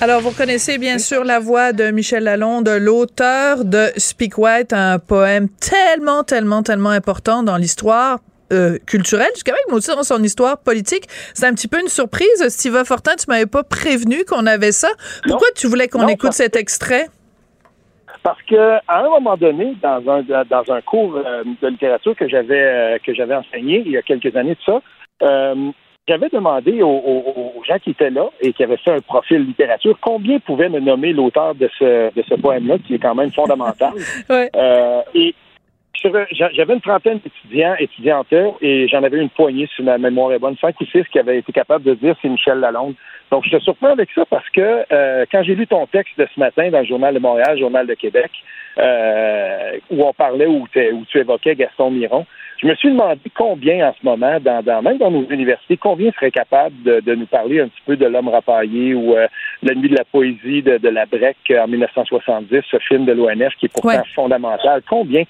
[0.01, 4.99] Alors, vous reconnaissez bien sûr la voix de Michel Lalonde, l'auteur de Speak White, un
[4.99, 8.19] poème tellement, tellement, tellement important dans l'histoire
[8.51, 11.07] euh, culturelle du Québec, mais aussi dans son histoire politique.
[11.33, 12.49] C'est un petit peu une surprise.
[12.49, 14.89] Steve Fortin, tu m'avais pas prévenu qu'on avait ça.
[15.25, 17.07] Pourquoi tu voulais qu'on écoute cet extrait?
[18.23, 22.27] Parce que à un moment donné, dans un dans un cours euh, de littérature que
[22.27, 24.81] j'avais euh, que j'avais enseigné il y a quelques années de ça,
[25.23, 25.55] euh,
[26.07, 29.45] j'avais demandé aux, aux- aux gens qui étaient là et qui avaient fait un profil
[29.45, 33.31] littérature combien pouvaient me nommer l'auteur de ce de ce poème-là, qui est quand même
[33.31, 33.91] fondamental.
[34.29, 34.49] Ouais.
[34.55, 35.35] Euh, et
[35.93, 40.57] j'avais une trentaine d'étudiants, étudiantes, et j'en avais une poignée, si ma mémoire est bonne,
[40.57, 42.95] cinq ou six qui avaient été capables de dire c'est Michel Lalonde.
[43.31, 46.27] Donc, je te surprends avec ça parce que euh, quand j'ai lu ton texte de
[46.33, 48.31] ce matin dans le Journal de Montréal, Journal de Québec,
[48.77, 52.25] euh, où on parlait, où, où tu évoquais Gaston Miron,
[52.63, 56.11] je me suis demandé combien en ce moment, dans, dans- même dans nos universités, combien
[56.13, 59.27] seraient capables de, de nous parler un petit peu de l'homme rapaillé ou euh,
[59.61, 63.11] La nuit de la poésie de, de la Brec euh, en 1970, ce film de
[63.11, 64.03] l'ONF qui est pourtant Ouais.
[64.15, 64.81] fondamental.
[64.89, 65.23] Combien?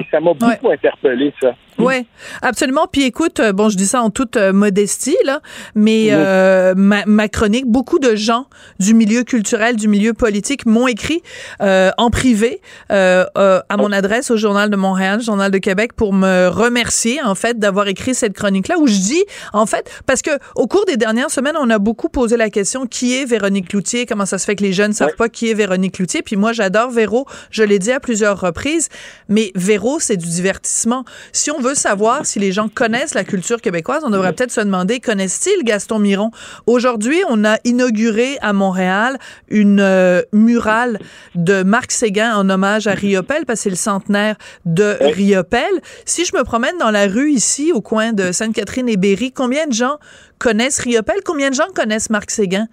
[0.00, 1.54] Et ça m'a beaucoup interpellé, ça.
[1.78, 2.06] Oui,
[2.42, 2.86] absolument.
[2.90, 5.40] Puis écoute, euh, bon, je dis ça en toute euh, modestie, là,
[5.74, 6.10] mais Oui.
[6.12, 8.46] euh, ma, ma chronique, beaucoup de gens
[8.78, 11.22] du milieu culturel, du milieu politique m'ont écrit
[11.60, 15.92] euh, en privé euh, euh, à mon adresse au Journal de Montréal, Journal de Québec,
[15.94, 20.22] pour me remercier, en fait, d'avoir écrit cette chronique-là, où je dis, en fait, parce
[20.22, 23.68] que au cours des dernières semaines, on a beaucoup posé la question, qui est Véronique
[23.68, 24.06] Cloutier?
[24.06, 26.22] Comment ça se fait que les jeunes ne savent pas qui est Véronique Cloutier?
[26.22, 28.88] Puis moi, j'adore Véro, je l'ai dit à plusieurs reprises,
[29.28, 31.04] mais Véro, c'est du divertissement.
[31.32, 34.60] Si on veut savoir si les gens connaissent la culture québécoise, on devrait peut-être se
[34.60, 36.30] demander, connaissent-ils Gaston Miron?
[36.66, 39.16] Aujourd'hui, on a inauguré à Montréal
[39.48, 40.98] une euh, murale
[41.34, 45.70] de Marc Séguin en hommage à Riopel, parce que c'est le centenaire de Riopel.
[46.04, 49.66] Si je me promène dans la rue ici, au coin de Sainte-Catherine et Berry, combien
[49.66, 49.98] de gens
[50.38, 51.16] connaissent Riopel?
[51.24, 52.66] Combien de gens connaissent Marc Séguin?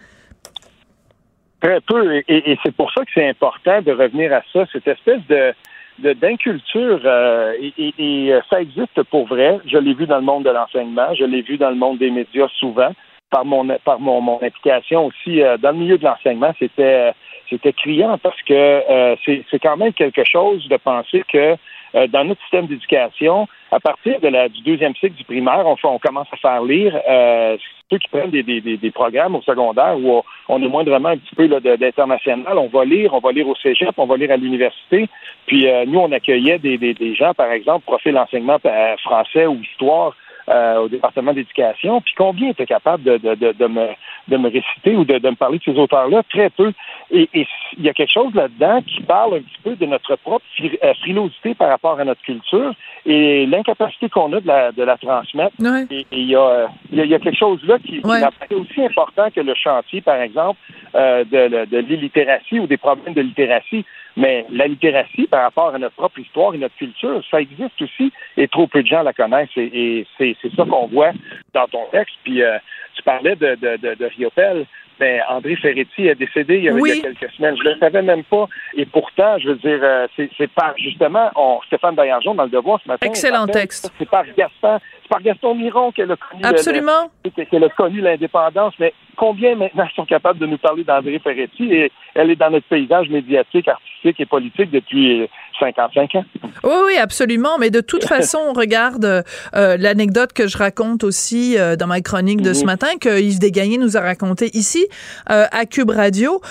[1.61, 2.15] Très peu.
[2.15, 5.21] Et, et- et c'est pour ça que c'est important de revenir à ça, cette espèce
[5.29, 5.53] de-
[6.01, 7.01] d'inculture.
[7.05, 7.93] euh, et, et-
[8.27, 9.59] et, euh, ça existe pour vrai.
[9.65, 12.11] Je l'ai vu dans le monde de l'enseignement, je l'ai vu dans le monde des
[12.11, 12.91] médias souvent.
[13.31, 17.13] Par mon par mon, mon implication aussi euh, dans le milieu de l'enseignement, c'était
[17.49, 21.55] c'était criant parce que euh, c'est quand même quelque chose de penser que
[21.95, 25.75] euh, dans notre système d'éducation, à partir de la, du deuxième cycle du primaire, on,
[25.83, 27.57] on commence à faire lire euh,
[27.89, 31.17] ceux qui prennent des, des, des, programmes au secondaire où on, on est moindrement un
[31.17, 32.57] petit peu là, d'international.
[32.57, 35.07] On va lire, on va lire au cégep, on va lire à l'université.
[35.47, 39.47] Puis euh, nous, on accueillait des, des, des gens, par exemple, profil enseignement euh, français
[39.47, 40.15] ou histoire
[40.49, 42.01] euh, au département d'éducation.
[42.01, 43.87] Puis combien étaient capables de, de, de, de me,
[44.27, 46.23] de me réciter ou de, de me parler de ces auteurs-là?
[46.29, 46.73] Très peu.
[47.11, 50.15] Et et il y a quelque chose là-dedans qui parle un petit peu de notre
[50.17, 52.73] propre euh, frilosité par rapport à notre culture
[53.05, 55.55] et l'incapacité qu'on a de la, de la transmettre.
[55.59, 55.85] Ouais.
[55.91, 58.83] Et il y, a, il y, a, y a quelque chose là qui, m'apparaît aussi
[58.83, 60.59] important que le chantier, par exemple,
[60.95, 63.85] euh, de, de, de l'illittératie ou des problèmes de littératie.
[64.17, 68.11] Mais la littératie, par rapport à notre propre histoire et notre culture, ça existe aussi
[68.37, 69.49] et trop peu de gens la connaissent.
[69.55, 71.11] Et, et c'est, ça qu'on voit
[71.53, 72.15] dans ton texte.
[72.23, 72.57] Puis euh,
[72.95, 74.65] tu parlais de, de, de, de Riopel.
[74.99, 76.91] Mais André Ferretti est décédé il y, a, Oui.
[76.93, 77.55] il y a quelques semaines.
[77.57, 78.47] Je ne le savais même pas.
[78.75, 82.81] Et pourtant, je veux dire, euh, c'est, par justement on, Stéphane Baillargeon dans le Devoir
[82.83, 83.07] ce matin.
[83.07, 83.91] Excellent texte.
[83.97, 87.09] C'est par Gaston, c'est par Gaston Miron qu'elle a connu Absolument.
[87.25, 88.73] le- qu'elle a connu l'indépendance.
[88.79, 91.73] Mais combien maintenant sont capables de nous parler d'André Ferretti?
[91.73, 95.27] Et elle est dans notre paysage médiatique, artistique et politique depuis euh,
[95.59, 96.25] 55 ans.
[96.63, 97.57] Oui, oui, absolument.
[97.59, 99.23] Mais de toute façon, on regarde
[99.55, 102.65] euh, l'anecdote que je raconte aussi euh, dans ma chronique de ce mhm.
[102.65, 104.87] matin, que Yves Desgagnés nous a raconté ici
[105.29, 106.41] euh, à Cube Radio.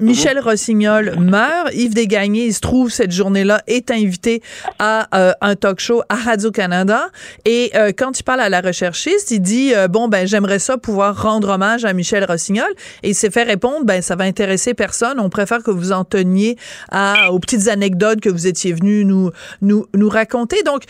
[0.00, 0.44] Michel mhm.
[0.44, 1.72] Rossignol meurt.
[1.74, 4.42] Yves Desgagnés, il se trouve, cette journée-là, est invité
[4.78, 5.08] à
[5.40, 7.08] un talk show à Radio-Canada.
[7.44, 11.50] Et quand il parle à la recherchiste, il dit, bon, ben, j'aimerais ça pouvoir rendre
[11.50, 12.70] hommage à Michel Rossignol.
[13.02, 15.20] Et il s'est fait répondre, ben, ça va intéresser personne.
[15.20, 16.56] On préfère que vous en teniez
[16.90, 20.62] à, aux petites anecdotes que vous étiez venu nous, nous, nous raconter.
[20.62, 20.84] Donc,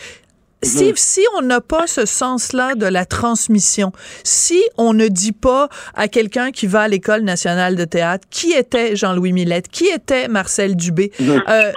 [0.63, 3.91] si, si on n'a pas ce sens-là de la transmission,
[4.23, 8.51] si on ne dit pas à quelqu'un qui va à l'école nationale de théâtre qui
[8.51, 11.71] était Jean-Louis Millette, qui était Marcel Dubé, euh,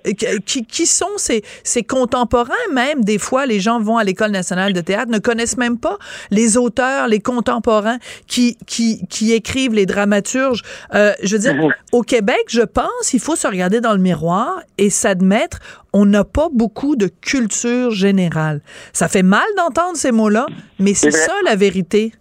[0.47, 4.73] qui, qui, sont ces, ces contemporains même, des fois les gens vont à l'école nationale
[4.73, 5.99] de théâtre, ne connaissent même pas
[6.31, 10.63] les auteurs, les contemporains qui, qui, qui écrivent les dramaturges.
[10.95, 11.55] Euh, je veux dire,
[11.93, 15.59] au Québec, je pense, il faut se regarder dans le miroir et s'admettre,
[15.99, 18.61] on n'a pas beaucoup de culture générale.
[18.93, 20.47] Ça fait mal d'entendre ces mots-là,
[20.79, 22.13] mais c'est ça la vérité.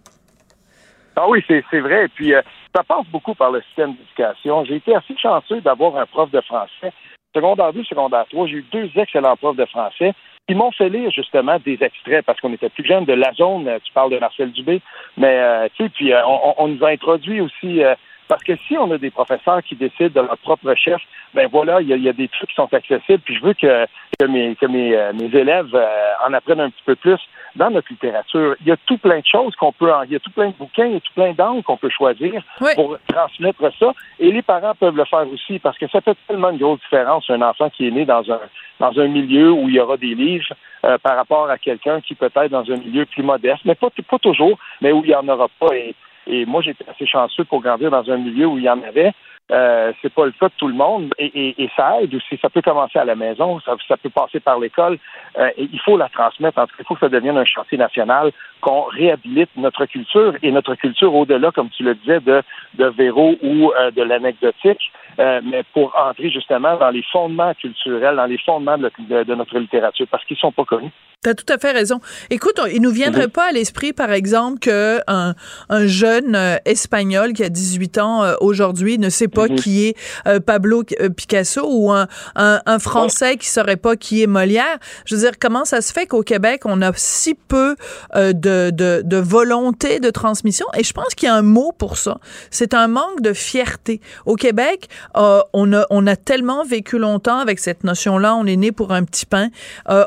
[1.14, 2.06] Ah oui, c'est vrai.
[2.06, 2.42] Et puis, euh,
[2.74, 4.64] ça passe beaucoup par le système d'éducation.
[4.64, 6.92] J'ai été assez chanceux d'avoir un prof de français.
[7.34, 10.12] Secondaire 2, secondaire 3, j'ai eu deux excellents profs de français
[10.48, 13.68] qui m'ont fait lire justement des extraits parce qu'on était plus jeunes de la zone.
[13.84, 14.80] Tu parles de Marcel Dubé,
[15.16, 17.82] mais euh, tu sais, puis euh, on, nous a introduit aussi
[18.28, 21.00] parce que si on a des professeurs qui décident de leur propre chef,
[21.34, 23.22] ben voilà, il y, a, des trucs qui sont accessibles.
[23.24, 23.86] Puis je veux que,
[24.18, 27.18] que, mes, que mes, euh, mes élèves euh, en apprennent un petit peu plus
[27.56, 28.54] dans notre littérature.
[28.60, 30.54] Il y a tout plein de choses qu'on peut, il y a tout plein de
[30.54, 32.42] bouquins, il y a tout plein d'angles qu'on peut choisir
[32.74, 33.92] pour transmettre ça.
[34.18, 37.28] Et les parents peuvent le faire aussi parce que ça fait tellement une grosse différence
[37.30, 38.40] un enfant qui est né dans un
[38.80, 42.14] dans un milieu où il y aura des livres euh, par rapport à quelqu'un qui
[42.14, 45.14] peut être dans un milieu plus modeste, mais pas, pas toujours, mais où il n'y
[45.14, 45.74] en aura pas.
[45.74, 45.94] Et
[46.28, 49.12] et moi, j'étais assez chanceux pour grandir dans un milieu où il y en avait.
[49.50, 52.38] Euh, c'est pas le cas de tout le monde et, ça aide aussi.
[52.42, 54.98] Ça peut commencer à la maison, ça, peut passer par l'école.
[55.38, 56.58] Euh, et il faut la transmettre.
[56.58, 60.34] En tout cas, il faut que ça devienne un chantier national, qu'on réhabilite notre culture
[60.42, 62.42] et notre culture au-delà, comme tu le disais, de,
[62.74, 68.26] de ou euh, de l'anecdotique, euh, mais pour entrer justement dans les fondements culturels, dans
[68.26, 68.90] les fondements de,
[69.22, 70.92] de notre littérature, parce qu'ils sont pas connus.
[71.20, 71.98] T'as tout à fait raison.
[72.30, 73.32] Écoute, il nous viendrait mhm.
[73.32, 75.34] pas à l'esprit, par exemple, que un,
[75.68, 79.56] un jeune euh, espagnol qui a 18 ans euh, aujourd'hui ne sait pas mhm.
[79.56, 79.96] qui est
[80.28, 80.84] euh, Pablo
[81.16, 84.78] Picasso ou un, un, un Français qui saurait pas qui est Molière.
[85.06, 87.74] Je veux dire, comment ça se fait qu'au Québec, on a si peu
[88.14, 88.32] de,
[88.70, 90.66] de, de, volonté de transmission?
[90.76, 92.18] Et je pense qu'il y a un mot pour ça.
[92.52, 94.00] C'est un manque de fierté.
[94.24, 98.36] Au Québec, on, a, on a tellement vécu longtemps avec cette notion-là.
[98.36, 99.48] On est né pour un petit pain.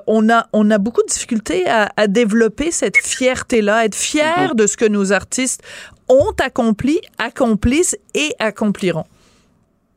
[0.07, 4.55] on a, on a beaucoup de difficulté à, développer cette fierté-là, être fier mhm.
[4.55, 5.63] de ce que nos artistes
[6.09, 9.05] ont accompli, accomplissent et accompliront.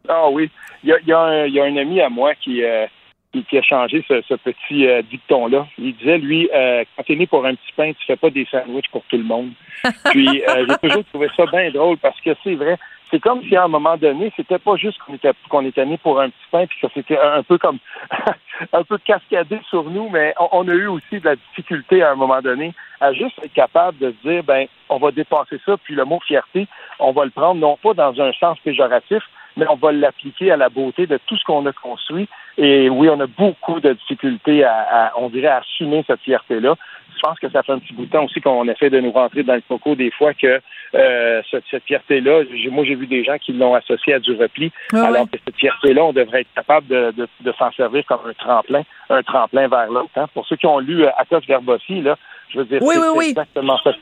[0.08, 0.50] Ah oui.
[0.82, 2.86] Il y a, un, ami à moi qui, euh,
[3.32, 5.66] qui, a changé ce, petit euh, dicton-là.
[5.78, 8.28] Il disait, lui, euh, quand tu es né pour un petit pain, tu fais pas
[8.28, 9.50] des sandwichs pour tout le monde.
[10.10, 12.76] Puis j'ai toujours trouvé ça bien drôle parce que c'est vrai
[13.14, 15.98] c'est comme si à un moment donné, c'était pas juste qu'on était qu'on était né
[15.98, 17.78] pour un petit pain, puis que c'était un peu comme
[18.72, 22.14] un peu cascadé sur nous, mais on, a eu aussi de la difficulté à un
[22.16, 25.94] moment donné à juste être capable de se dire ben on va dépasser ça, puis
[25.94, 26.66] le mot fierté,
[26.98, 29.22] on va le prendre non pas dans un sens péjoratif,
[29.56, 32.28] mais on va l'appliquer à la beauté de tout ce qu'on a construit.
[32.56, 36.76] Et oui, on a beaucoup de difficultés à, on dirait, à assumer cette fierté-là
[37.16, 39.12] je pense que ça fait un petit bout de temps aussi qu'on essaie de nous
[39.12, 40.60] rentrer dans le coco des fois que
[40.94, 45.06] euh, cette, fierté-là, moi j'ai vu des gens qui l'ont associée à du repli, ah
[45.06, 49.22] alors que cette fierté-là, on devrait être capable de, s'en servir comme un tremplin, un
[49.22, 50.10] tremplin vers l'autre.
[50.16, 50.26] Hein.
[50.34, 52.16] Pour ceux qui ont lu euh, Athos Verbossi, là,
[52.50, 53.92] je veux dire, c'est exactement ça.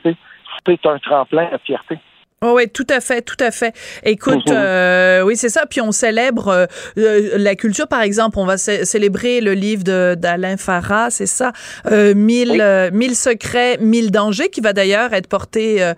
[0.65, 1.97] C'est un tremplin à fierté.
[2.45, 3.73] Oh oui, tout à fait, tout à fait.
[4.03, 5.65] Écoute, euh, oui, c'est ça.
[5.65, 6.65] Puis on célèbre euh,
[6.97, 8.37] euh, la culture, par exemple.
[8.37, 9.83] On va célébrer le livre
[10.15, 11.53] d'Alain Farah, c'est ça,
[11.89, 15.93] mille, mille secrets, mille dangers, qui va d'ailleurs être porté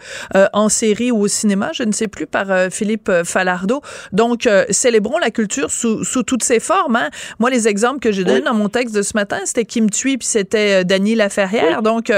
[0.54, 3.82] en série ou au cinéma, je ne sais plus, par Philippe Falardeau.
[4.12, 6.96] Donc, célébrons la culture sous, sous toutes ses formes.
[6.96, 7.10] Hein.
[7.40, 10.18] Moi, les exemples que j'ai donnés dans mon texte de ce matin, c'était Kim Thuy,
[10.18, 11.82] puis c'était Dany Laferrière.
[11.82, 12.12] Donc,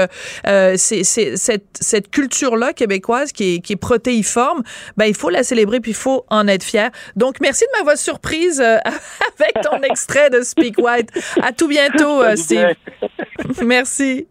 [0.44, 3.76] c'est cette, cette culture-là québécoise qui est, qui est
[4.24, 4.62] forme,
[4.96, 6.90] ben, il faut la célébrer puis il faut en être fier.
[7.16, 8.78] Donc, merci de m'avoir surprise euh,
[9.38, 11.10] avec ton extrait de Speak White.
[11.42, 12.74] À tout bientôt, euh, Steve.
[13.62, 14.26] merci.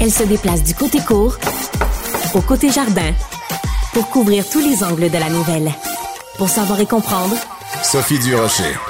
[0.00, 1.36] Elle se déplace du côté court
[2.34, 3.12] au côté jardin
[3.92, 5.70] pour couvrir tous les angles de la nouvelle.
[6.38, 7.36] Pour savoir et comprendre,
[7.82, 8.89] Sophie Durocher.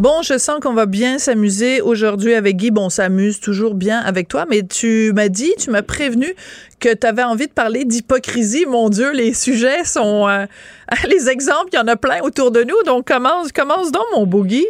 [0.00, 2.70] Bon, je sens qu'on va bien s'amuser aujourd'hui avec Guy.
[2.70, 6.24] Bon, on s'amuse toujours bien avec toi, mais tu m'as dit, tu m'as prévenu
[6.80, 8.64] que tu avais envie de parler d'hypocrisie.
[8.64, 10.26] Mon Dieu, les sujets sont...
[10.26, 10.46] euh,
[11.06, 12.82] les exemples, il y en a plein autour de nous.
[12.86, 14.66] Donc, commence, commence donc, mon beau Guy.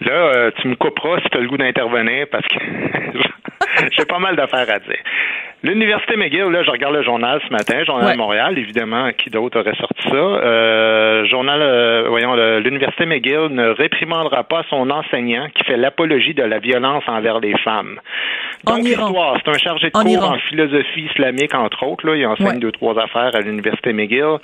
[0.00, 2.58] Là, euh, tu me couperas si tu as le goût d'intervenir parce que
[3.96, 4.98] j'ai pas mal d'affaires à dire.
[5.64, 8.12] L'Université McGill, là, je regarde le journal ce matin, Journal Ouais.
[8.12, 10.14] de Montréal, évidemment, qui d'autre aurait sorti ça?
[10.14, 16.42] Euh, journal, euh, voyons, l'Université McGill ne réprimandera pas son enseignant qui fait l'apologie de
[16.42, 17.98] la violence envers les femmes.
[18.66, 20.34] Donc, l'histoire, c'est un chargé de En cours Iran.
[20.34, 22.58] en philosophie islamique, entre autres, là, il enseigne Ouais.
[22.58, 24.36] deux, trois affaires à l'Université McGill,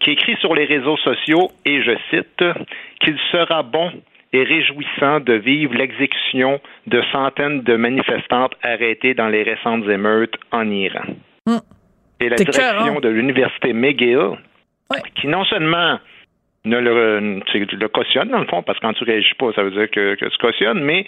[0.00, 2.44] qui écrit sur les réseaux sociaux, et je cite,
[3.00, 3.90] qu'il sera bon
[4.36, 10.68] et réjouissant de vivre l'exécution de centaines de manifestantes arrêtées dans les récentes émeutes en
[10.70, 11.04] Iran.
[11.46, 11.60] Hum.
[12.20, 13.00] Et la direction écœurant.
[13.00, 14.36] de l'Université McGill,
[14.88, 15.00] Ouais.
[15.20, 15.98] qui non seulement
[16.64, 19.70] ne le, le cautionne, dans le fond, parce que quand tu réagis pas, ça veut
[19.72, 21.06] dire que, que tu cautionnes, mais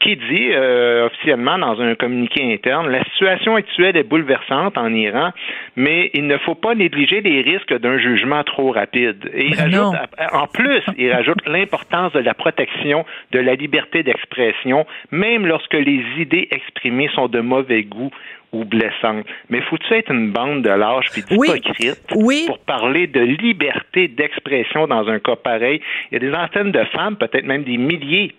[0.00, 5.30] qui dit euh, officiellement dans un communiqué interne la situation actuelle est bouleversante en Iran,
[5.74, 9.30] mais il ne faut pas négliger les risques d'un jugement trop rapide.
[9.34, 9.98] Et il Ben rajoute,
[10.32, 16.02] en plus, il rajoute l'importance de la protection de la liberté d'expression, même lorsque les
[16.18, 18.10] idées exprimées sont de mauvais goût
[18.52, 19.26] ou blessantes.
[19.50, 21.48] Mais faut-tu être une bande de lâches puis Oui.
[21.52, 22.44] d'hypocrites Oui.
[22.46, 25.80] pour parler de liberté d'expression dans un cas pareil?
[26.10, 28.32] Il y a des centaines de femmes, peut-être même des milliers,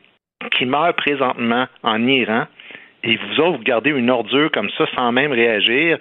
[0.51, 2.45] qui meurent présentement en Iran.
[3.03, 3.63] Et vous autres, vous
[3.97, 5.97] une ordure comme ça sans même réagir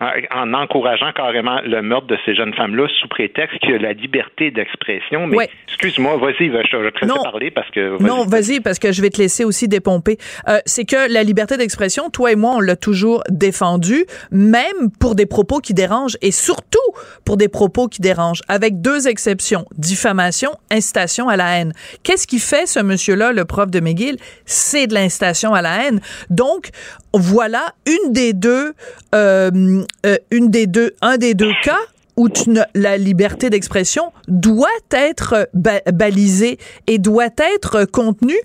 [0.00, 4.50] en, en encourageant carrément le meurtre de ces jeunes femmes-là sous prétexte a la liberté
[4.50, 5.26] d'expression.
[5.28, 5.50] Mais Ouais.
[5.68, 7.22] excuse-moi, vas-y, je, je te laisser Non.
[7.22, 8.02] parler parce que.
[8.02, 10.18] Non, vas-y, parce que je vais te laisser aussi dépomper.
[10.48, 15.14] Euh, c'est que la liberté d'expression, toi et moi, on l'a toujours défendue, même pour
[15.14, 16.78] des propos qui dérangent, et surtout
[17.24, 21.72] pour des propos qui dérangent, avec deux exceptions, diffamation, incitation à la haine.
[22.02, 24.16] Qu'est-ce qui fait ce monsieur-là, le prof de McGill?
[24.44, 26.00] C'est de l'incitation à la haine.
[26.30, 26.70] Donc,
[27.12, 28.72] voilà une des deux,
[29.14, 29.83] euh, euh,
[30.30, 31.78] une des deux, un des deux cas
[32.16, 32.28] où
[32.74, 38.38] la liberté d'expression doit être ba- balisée et doit être contenue.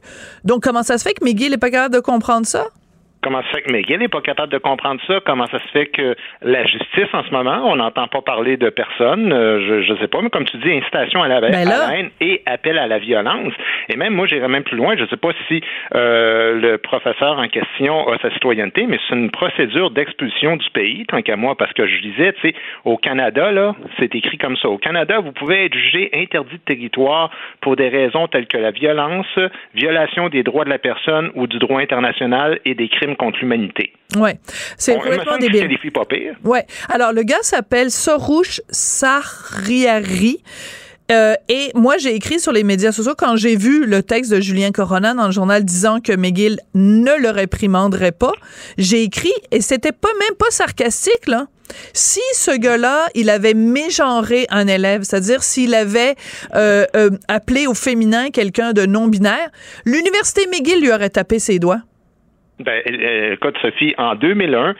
[0.43, 2.67] Donc, comment ça se fait que McGill n'est pas capable de comprendre ça?
[3.22, 5.20] Comment ça se fait que McGill n'est pas capable de comprendre ça?
[5.26, 8.70] Comment ça se fait que la justice, en ce moment, on n'entend pas parler de
[8.70, 9.34] personne?
[9.34, 11.90] Euh, je ne sais pas, mais comme tu dis, incitation à la, Ben là- à
[11.92, 13.52] la haine et appel à la violence.
[13.90, 14.96] Et même, moi, j'irais même plus loin.
[14.96, 15.62] Je ne sais pas si
[15.96, 21.06] euh, le professeur en question a sa citoyenneté, mais c'est une procédure d'expulsion du pays,
[21.06, 22.56] tant qu'à moi, parce que je disais, tu sais,
[22.86, 24.70] au Canada, là, c'est écrit comme ça.
[24.70, 28.72] Au Canada, vous pouvez être jugé interdit de territoire pour des raisons telles que la
[28.72, 29.28] violence,
[29.76, 33.93] violation des droits de la personne ou du droit international et des crimes contre l'humanité.
[34.17, 34.39] Ouais,
[34.78, 35.62] c'est complètement débile.
[35.62, 36.36] qualifie pas pire.
[36.43, 36.65] Ouais.
[36.89, 40.41] Alors, le gars s'appelle Sorouche Sahriari.
[41.12, 44.39] Euh, et moi, j'ai écrit sur les médias sociaux quand j'ai vu le texte de
[44.39, 48.34] Julien Corona dans le journal disant que McGill ne le réprimanderait pas.
[48.78, 51.48] J'ai écrit, et c'était pas même pas sarcastique, là.
[51.93, 56.15] Si ce gars-là, il avait mégenré un élève, c'est-à-dire s'il avait
[56.56, 59.50] euh, euh, appelé au féminin quelqu'un de non-binaire,
[59.86, 61.82] l'université McGill lui aurait tapé ses doigts.
[62.60, 64.76] Ben, euh, écoute, Sophie, en 2001,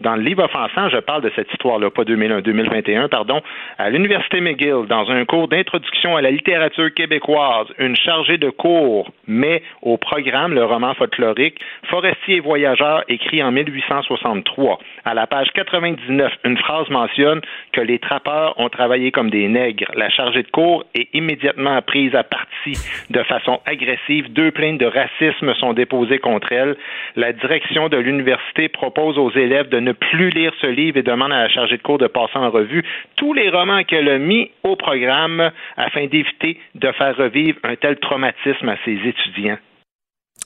[0.00, 3.40] dans le livre offensant, je parle de cette histoire-là, pas 2001, 2021, pardon,
[3.78, 9.10] à l'Université McGill, dans un cours d'introduction à la littérature québécoise, une chargée de cours
[9.26, 14.78] met au programme le roman folklorique Forestier et voyageur, écrit en 1863.
[15.04, 17.40] À la page 99, une phrase mentionne
[17.72, 19.90] que les trappeurs ont travaillé comme des nègres.
[19.94, 22.78] La chargée de cours est immédiatement prise à partie
[23.10, 24.32] de façon agressive.
[24.32, 26.76] Deux plaintes de racisme sont déposées contre elle.
[27.16, 31.32] La direction de l'université propose aux élèves de ne plus lire ce livre et demande
[31.32, 32.84] à la chargée de cours de passer en revue
[33.16, 37.96] tous les romans qu'elle a mis au programme afin d'éviter de faire revivre un tel
[37.98, 39.58] traumatisme à ses étudiants.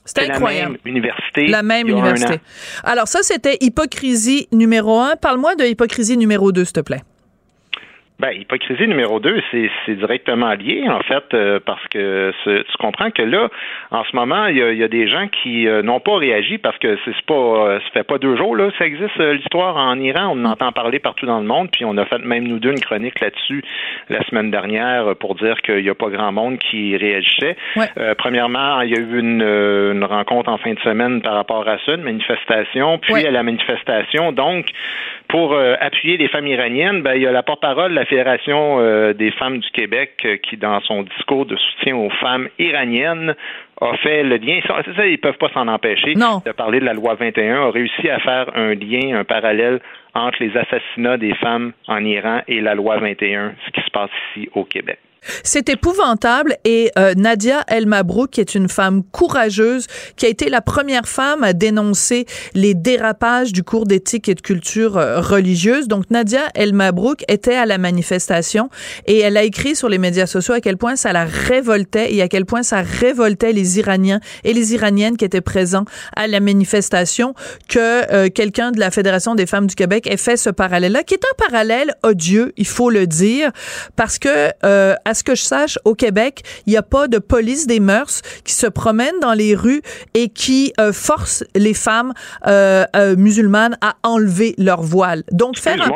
[0.05, 0.77] C'était C'est incroyable.
[0.83, 1.47] La même université.
[1.47, 2.35] La même il y a un université.
[2.35, 2.37] an.
[2.83, 5.15] Alors ça, c'était hypocrisie numéro un.
[5.15, 7.01] Parle-moi de hypocrisie numéro deux, s'il te plaît.
[8.19, 12.77] Ben, hypocrisie numéro deux, c'est c'est directement lié, en fait, euh, parce que ce- tu
[12.77, 13.47] comprends que là,
[13.91, 16.17] en ce moment, il y a, il y a des gens qui euh, n'ont pas
[16.17, 19.77] réagi parce que c'est pas, euh, ça fait pas deux jours, là, ça existe, l'histoire
[19.77, 22.45] en Iran, on en entend parler partout dans le monde, puis on a fait même
[22.45, 23.63] nous deux une chronique là-dessus
[24.09, 27.55] la semaine dernière pour dire qu'il n'y a pas grand monde qui réagissait.
[27.77, 27.85] Ouais.
[27.97, 31.65] Euh, premièrement, il y a eu une, une rencontre en fin de semaine par rapport
[31.69, 33.25] à ça, une manifestation, puis Ouais.
[33.27, 34.65] à la manifestation, donc,
[35.29, 39.31] pour appuyer les femmes iraniennes, ben, il y a la porte-parole de la Fédération des
[39.31, 43.35] femmes du Québec qui, dans son discours de soutien aux femmes iraniennes,
[43.79, 44.59] a fait le lien.
[44.65, 48.09] C'est ça, ils peuvent pas s'en empêcher de parler de la loi 21, a réussi
[48.09, 49.79] à faire un lien, un parallèle
[50.15, 54.09] entre les assassinats des femmes en Iran et la loi 21, ce qui se passe
[54.35, 54.99] ici au Québec.
[55.43, 60.49] C'est épouvantable et euh, Nadia El Mabrouk, qui est une femme courageuse, qui a été
[60.49, 65.87] la première femme à dénoncer les dérapages du cours d'éthique et de culture euh, religieuse.
[65.87, 68.69] Donc Nadia El Mabrouk était à la manifestation
[69.05, 72.21] et elle a écrit sur les médias sociaux à quel point ça la révoltait et
[72.21, 76.39] à quel point ça révoltait les Iraniens et les Iraniennes qui étaient présents à la
[76.39, 77.33] manifestation
[77.67, 81.13] que euh, quelqu'un de la Fédération des femmes du Québec ait fait ce parallèle-là, qui
[81.13, 83.51] est un parallèle odieux, il faut le dire,
[83.95, 84.51] parce que
[85.09, 88.21] à ce que je sache, au Québec, il n'y a pas de police des mœurs
[88.45, 89.81] qui se promène dans les rues
[90.13, 92.13] et qui euh, force les femmes
[92.45, 95.23] euh, euh, musulmanes à enlever leur voile.
[95.31, 95.89] Donc faire un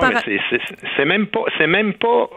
[0.97, 2.29] c'est même pas c'est même pas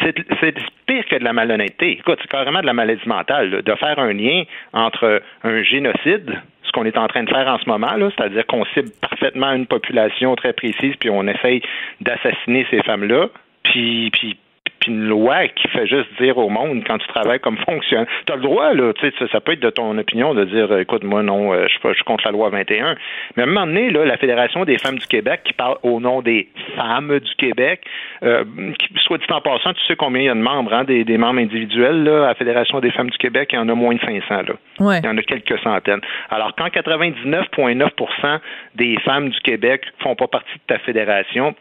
[0.00, 0.54] c'est
[0.86, 1.98] pire que de la malhonnêteté.
[1.98, 6.72] Écoute, c'est carrément de la maladie mentale de faire un lien entre un génocide ce
[6.72, 10.36] qu'on est en train de faire en ce moment, c'est-à-dire qu'on cible parfaitement une population
[10.36, 11.62] très précise, puis on essaye
[12.02, 13.28] d'assassiner ces femmes-là,
[13.62, 14.36] puis, puis
[14.80, 18.06] puis une loi qui fait juste dire au monde quand tu travailles comme fonctionnaire.
[18.26, 20.76] Tu as le droit, là, tu sais, ça, peut être de ton opinion de dire
[20.78, 22.96] écoute, moi non, euh, je suis je contre la loi 21.
[23.36, 26.00] Mais à un moment donné, là, la Fédération des femmes du Québec qui parle au
[26.00, 27.82] nom des femmes du Québec,
[28.22, 28.44] euh,
[28.78, 31.18] qui, soit dit en passant, tu sais combien il y a de membres, hein, des,
[31.18, 33.94] membres individuels là, à la Fédération des femmes du Québec, il y en a moins
[33.94, 34.98] de 500 là.
[35.00, 36.00] Il y en a quelques centaines.
[36.30, 38.38] Alors quand 99,9%
[38.74, 41.54] des femmes du Québec font pas partie de ta fédération,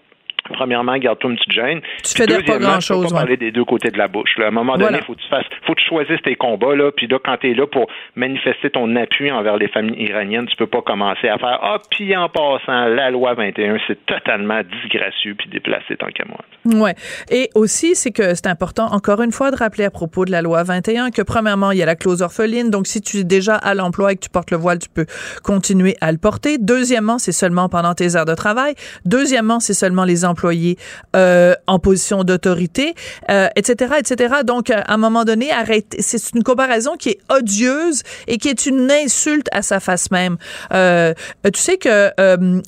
[0.53, 1.81] Premièrement, garde-toi une petite gêne.
[2.03, 3.07] Tu fais pas grand-chose.
[3.07, 4.31] Tu pas parler des deux côtés de la bouche.
[4.39, 6.75] À un moment donné, il faut que tu fasses, faut que tu choisisses tes combats.
[6.75, 10.47] Là, puis là, quand tu es là pour manifester ton appui envers les familles iraniennes,
[10.47, 14.61] tu peux pas commencer à faire Ah, puis en passant, la loi 21, c'est totalement
[14.81, 16.39] disgracieux puis déplacé tant qu'à moi.
[16.65, 16.95] Ouais.
[17.31, 20.41] Et aussi, c'est que c'est important, encore une fois, de rappeler à propos de la
[20.41, 22.69] loi 21 que, premièrement, il y a la clause orpheline.
[22.69, 25.05] Donc, si tu es déjà à l'emploi et que tu portes le voile, tu peux
[25.43, 26.57] continuer à le porter.
[26.57, 28.75] Deuxièmement, c'est seulement pendant tes heures de travail.
[29.05, 30.77] Deuxièmement, c'est seulement les employés
[31.15, 32.93] euh, en position d'autorité,
[33.31, 34.35] euh, etc., etc.
[34.45, 35.97] Donc, à un moment donné, arrêtez.
[36.01, 40.37] C'est une comparaison qui est odieuse et qui est une insulte à sa face même.
[40.73, 41.13] Euh,
[41.53, 42.11] tu sais que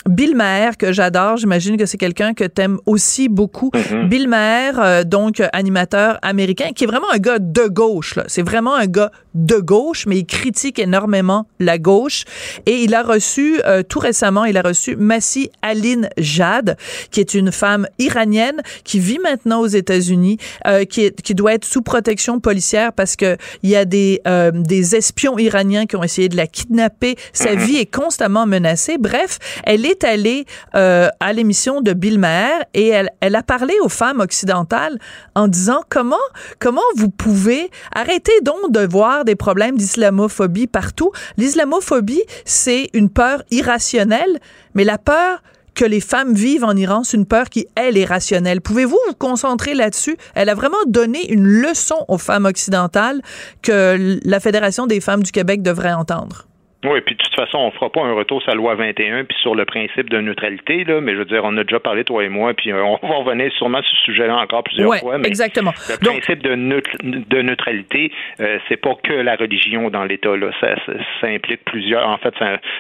[0.08, 3.70] Bill Maher, que j'adore, j'imagine que c'est quelqu'un que t'aimes aussi beaucoup.
[3.74, 4.08] Mm-hmm.
[4.10, 8.16] Bill Maher, donc animateur américain, qui est vraiment un gars de gauche.
[8.28, 12.24] C'est vraiment un gars de gauche, mais il critique énormément la gauche.
[12.66, 16.78] Et il a reçu, tout récemment, il a reçu Massi Aline Jad,
[17.12, 21.66] qui est une femme iranienne qui vit maintenant aux États-Unis, euh, qui, qui doit être
[21.66, 26.04] sous protection policière parce que il y a des, euh, des espions iraniens qui ont
[26.04, 27.16] essayé de la kidnapper.
[27.34, 27.60] Sa mhm.
[27.60, 28.98] vie est constamment menacée.
[28.98, 30.46] Bref, elle est allée
[30.76, 34.98] euh, à l'émission de Bill Maher et elle, elle a parlé aux femmes occidentales
[35.36, 36.16] en disant comment,
[36.60, 41.12] comment vous pouvez arrêter donc de voir des problèmes d'islamophobie partout.
[41.38, 44.40] L'islamophobie, c'est une peur irrationnelle,
[44.74, 45.42] mais la peur
[45.76, 48.62] que les femmes vivent en Iran, c'est une peur qui, elle, est rationnelle.
[48.62, 50.18] Pouvez-vous vous concentrer là-dessus?
[50.36, 53.22] Elle a vraiment donné une leçon aux femmes occidentales
[53.62, 56.49] que la Fédération des femmes du Québec devrait entendre.
[56.86, 59.36] Oui, puis de toute façon, on fera pas un retour sur la loi 21 puis
[59.42, 62.24] sur le principe de neutralité, là, mais je veux dire, on a déjà parlé, toi
[62.24, 65.18] et moi, puis euh, on va revenir sûrement sur ce sujet-là encore plusieurs fois.
[65.18, 65.74] Mais exactement.
[65.90, 66.56] Le principe de,
[67.04, 70.52] de neutralité, euh, c'est pas que la religion dans l'État, là.
[70.62, 70.76] Ça,
[71.20, 72.34] ça, implique plusieurs, en fait,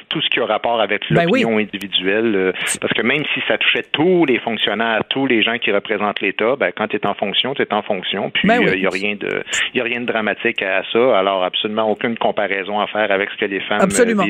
[0.08, 3.58] tout ce qui a rapport avec ben l'opinion individuelle, euh, parce que même si ça
[3.58, 7.16] touchait tous les fonctionnaires, tous les gens qui représentent l'État, ben, quand tu es en
[7.16, 10.00] fonction, tu es en fonction, puis il ben n'y a rien de, y a rien
[10.00, 13.89] de dramatique à ça, alors absolument aucune comparaison à faire avec ce que les femmes
[13.90, 14.24] Absolument.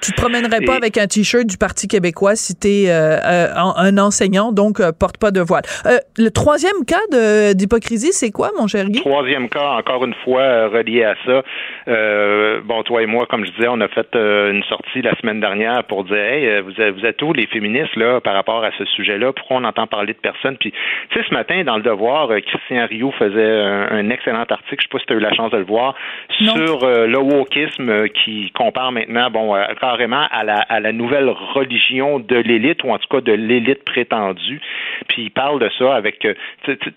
[0.00, 3.48] Tu te promènerais pas avec un t-shirt du Parti québécois si tu es euh, euh,
[3.76, 5.62] un enseignant, donc euh, porte pas de voile.
[6.16, 9.00] le troisième cas d'hypocrisie, c'est quoi, mon cher Guy?
[9.00, 11.42] Troisième cas, encore une fois, relié à ça.
[12.64, 15.84] bon, toi et moi, comme je disais, on a fait une sortie la semaine dernière
[15.84, 18.84] pour dire, hey, vous êtes, vous êtes où les féministes là par rapport à ce
[18.84, 19.32] sujet-là?
[19.32, 20.56] Pourquoi on entend parler de personne?
[20.58, 20.72] Puis,
[21.10, 23.60] tu sais, ce matin, dans le Devoir, Christian Rio faisait
[23.90, 25.94] un, excellent article, je sais pas si tu as eu la chance de le voir,
[26.30, 32.18] sur le wokisme qui compare maintenant, bon, euh, carrément à la, à la nouvelle religion
[32.18, 34.60] de l'élite, ou en tout cas de l'élite prétendue.
[35.08, 36.34] Puis il parle de ça avec euh,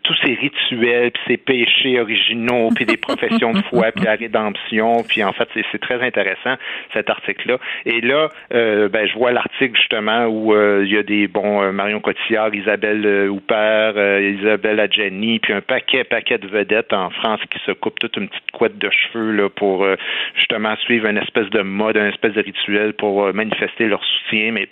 [0.03, 5.03] tous ces rituels, puis ces péchés originaux, puis des professions de foi, puis la rédemption.
[5.07, 6.55] Puis en fait, c'est très intéressant,
[6.93, 7.57] cet article-là.
[7.85, 11.99] Et là, euh, ben, je vois l'article justement où il y a des, bon, Marion
[11.99, 17.71] Cotillard, Isabelle Houpert, Isabelle Adjani, puis un paquet, paquet de vedettes en France qui se
[17.71, 19.87] coupent toute une petite couette de cheveux là, pour
[20.35, 24.51] justement suivre une espèce de mode, un espèce de rituel pour euh, manifester leur soutien,
[24.51, 24.67] mais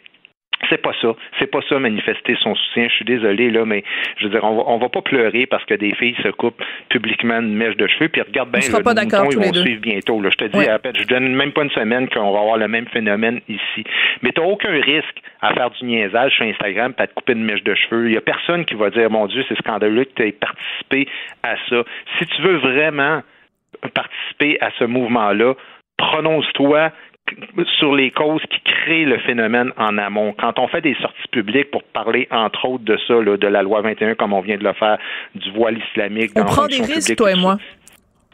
[0.69, 1.09] c'est pas ça.
[1.39, 2.87] C'est pas ça manifester son soutien.
[2.89, 3.83] Je suis désolé là, mais
[4.17, 6.61] je veux dire, on va, on va pas pleurer parce que des filles se coupent
[6.89, 8.09] publiquement une mèche de cheveux.
[8.09, 10.21] Puis regarde bien, le pas d'accord ils vont suivre bientôt.
[10.21, 10.29] Là.
[10.31, 10.67] Je te dis, ouais.
[10.95, 13.83] je donne même pas une semaine qu'on va avoir le même phénomène ici.
[14.21, 17.63] Mais t'as aucun risque à faire du niaisage sur Instagram, pas te couper une mèche
[17.63, 18.07] de cheveux.
[18.07, 21.07] Il y a personne qui va dire, mon Dieu, c'est scandaleux que tu aies participé
[21.43, 21.83] à ça.
[22.17, 23.21] Si tu veux vraiment
[23.93, 25.55] participer à ce mouvement-là,
[25.97, 26.91] prononce-toi
[27.79, 30.35] sur les causes qui créent le phénomène en amont.
[30.37, 33.63] Quand on fait des sorties publiques pour parler, entre autres, de ça, là, de la
[33.63, 34.97] loi 21, comme on vient de le faire,
[35.35, 36.31] du voile islamique.
[36.35, 37.57] On prend des risques, toi et moi.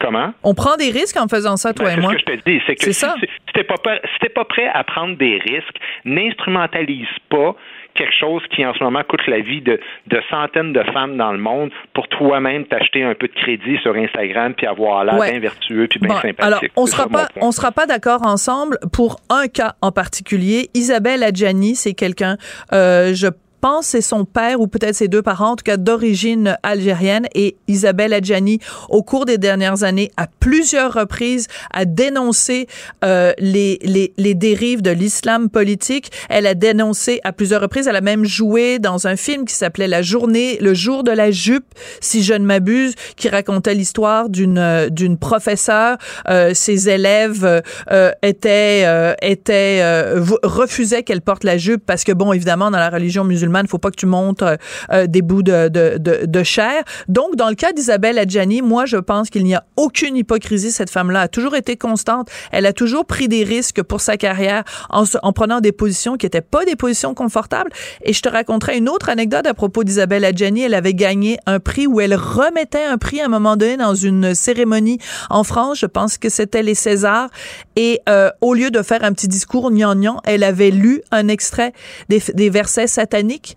[0.00, 0.32] Comment?
[0.42, 2.12] On prend des risques en faisant ça, toi ben, et moi.
[2.12, 3.76] C'est ce que je te dis, c'est que si tu n'es pas,
[4.20, 7.54] si pas prêt à prendre des risques, n'instrumentalise pas
[7.94, 11.32] quelque chose qui en ce moment coûte la vie de, de centaines de femmes dans
[11.32, 15.40] le monde pour toi-même t'acheter un peu de crédit sur Instagram puis avoir l'air bien
[15.40, 16.40] vertueux puis bien sympathique.
[16.40, 20.68] Alors, on sera pas on sera pas d'accord ensemble pour un cas en particulier.
[20.74, 22.36] Isabelle Adjani, c'est quelqu'un
[22.72, 23.28] euh, je
[23.60, 27.26] pense c'est son père ou peut-être ses deux parents, en tout cas d'origine algérienne.
[27.34, 28.58] Et Isabelle Adjani,
[28.88, 32.66] au cours des dernières années, à plusieurs reprises, a dénoncé
[33.04, 36.10] euh, les, les, les dérives de l'islam politique.
[36.28, 37.86] Elle a dénoncé à plusieurs reprises.
[37.86, 41.30] Elle a même joué dans un film qui s'appelait La journée, le jour de la
[41.30, 41.66] jupe,
[42.00, 45.98] si je ne m'abuse, qui racontait l'histoire d'une euh, d'une professeure.
[46.28, 52.12] Euh, ses élèves euh, étaient euh, étaient euh, refusaient qu'elle porte la jupe parce que
[52.12, 54.56] bon, évidemment, dans la religion musulmane il ne faut pas que tu montres
[54.92, 56.82] euh, des bouts de, de, de, chair.
[57.08, 60.70] Donc, dans le cas d'Isabelle Adjani, moi, je pense qu'il n'y a aucune hypocrisie.
[60.70, 62.28] Cette femme-là a toujours été constante.
[62.52, 66.26] Elle a toujours pris des risques pour sa carrière en, en prenant des positions qui
[66.26, 67.70] n'étaient pas des positions confortables.
[68.02, 70.62] Et je te raconterai une autre anecdote à propos d'Isabelle Adjani.
[70.62, 73.94] Elle avait gagné un prix où elle remettait un prix à un moment donné dans
[73.94, 74.98] une cérémonie
[75.28, 75.78] en France.
[75.78, 77.28] Je pense que c'était les Césars.
[77.76, 81.72] Et euh, au lieu de faire un petit discours gnangnan, elle avait lu un extrait
[82.08, 83.56] des versets sataniques like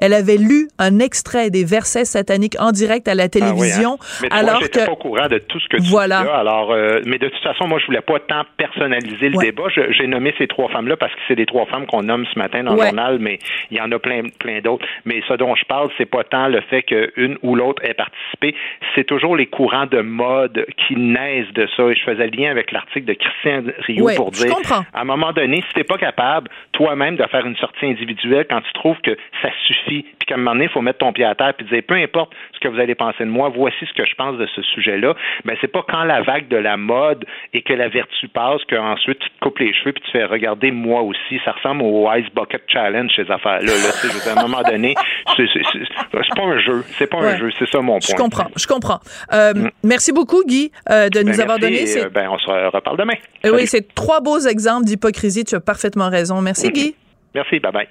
[0.00, 3.96] elle avait lu un extrait des versets sataniques en direct à la télévision.
[4.00, 4.28] Ah oui, hein?
[4.32, 6.20] mais alors que pas au courant de tout ce que tu voilà.
[6.20, 6.34] dis là.
[6.38, 9.46] Alors, euh, mais de toute façon, moi, je voulais pas tant personnaliser le Ouais.
[9.46, 9.64] débat.
[9.90, 12.62] J'ai nommé ces trois femmes-là parce que c'est les trois femmes qu'on nomme ce matin
[12.64, 12.80] dans Ouais.
[12.80, 13.38] le journal, mais
[13.70, 14.86] il y en a plein, plein d'autres.
[15.04, 18.54] Mais ce dont je parle, c'est pas tant le fait qu'une ou l'autre ait participé,
[18.94, 21.84] c'est toujours les courants de mode qui naissent de ça.
[21.90, 24.52] Et je faisais le lien avec l'article de Christian Rio Ouais, pour dire,
[24.94, 28.60] à un moment donné, si t'es pas capable toi-même de faire une sortie individuelle quand
[28.60, 31.24] tu trouves que ça suffit, puis qu'à un moment donné, il faut mettre ton pied
[31.24, 33.92] à terre puis dire peu importe ce que vous allez penser de moi, voici ce
[33.94, 35.14] que je pense de ce sujet-là.
[35.44, 39.18] Ben c'est pas quand la vague de la mode et que la vertu passe qu'ensuite
[39.18, 41.40] tu te coupes les cheveux puis tu fais regarder moi aussi.
[41.44, 43.60] Ça ressemble au Ice Bucket Challenge ces affaires-là.
[43.66, 44.94] Là, je veux dire, à un moment donné,
[45.36, 47.32] c'est pas un jeu, c'est pas Ouais.
[47.32, 48.08] un jeu, c'est ça mon point.
[48.08, 49.00] je comprends, je comprends.
[49.32, 52.04] Euh, Merci beaucoup, Guy, euh, de nous Ben, avoir merci, donné ces...
[52.04, 53.14] euh, ben on se reparle demain.
[53.44, 55.44] Eh oui, c'est trois beaux exemples d'hypocrisie.
[55.44, 56.40] Tu as parfaitement raison.
[56.40, 56.94] Merci, Guy.
[57.34, 57.88] Merci, bye bye.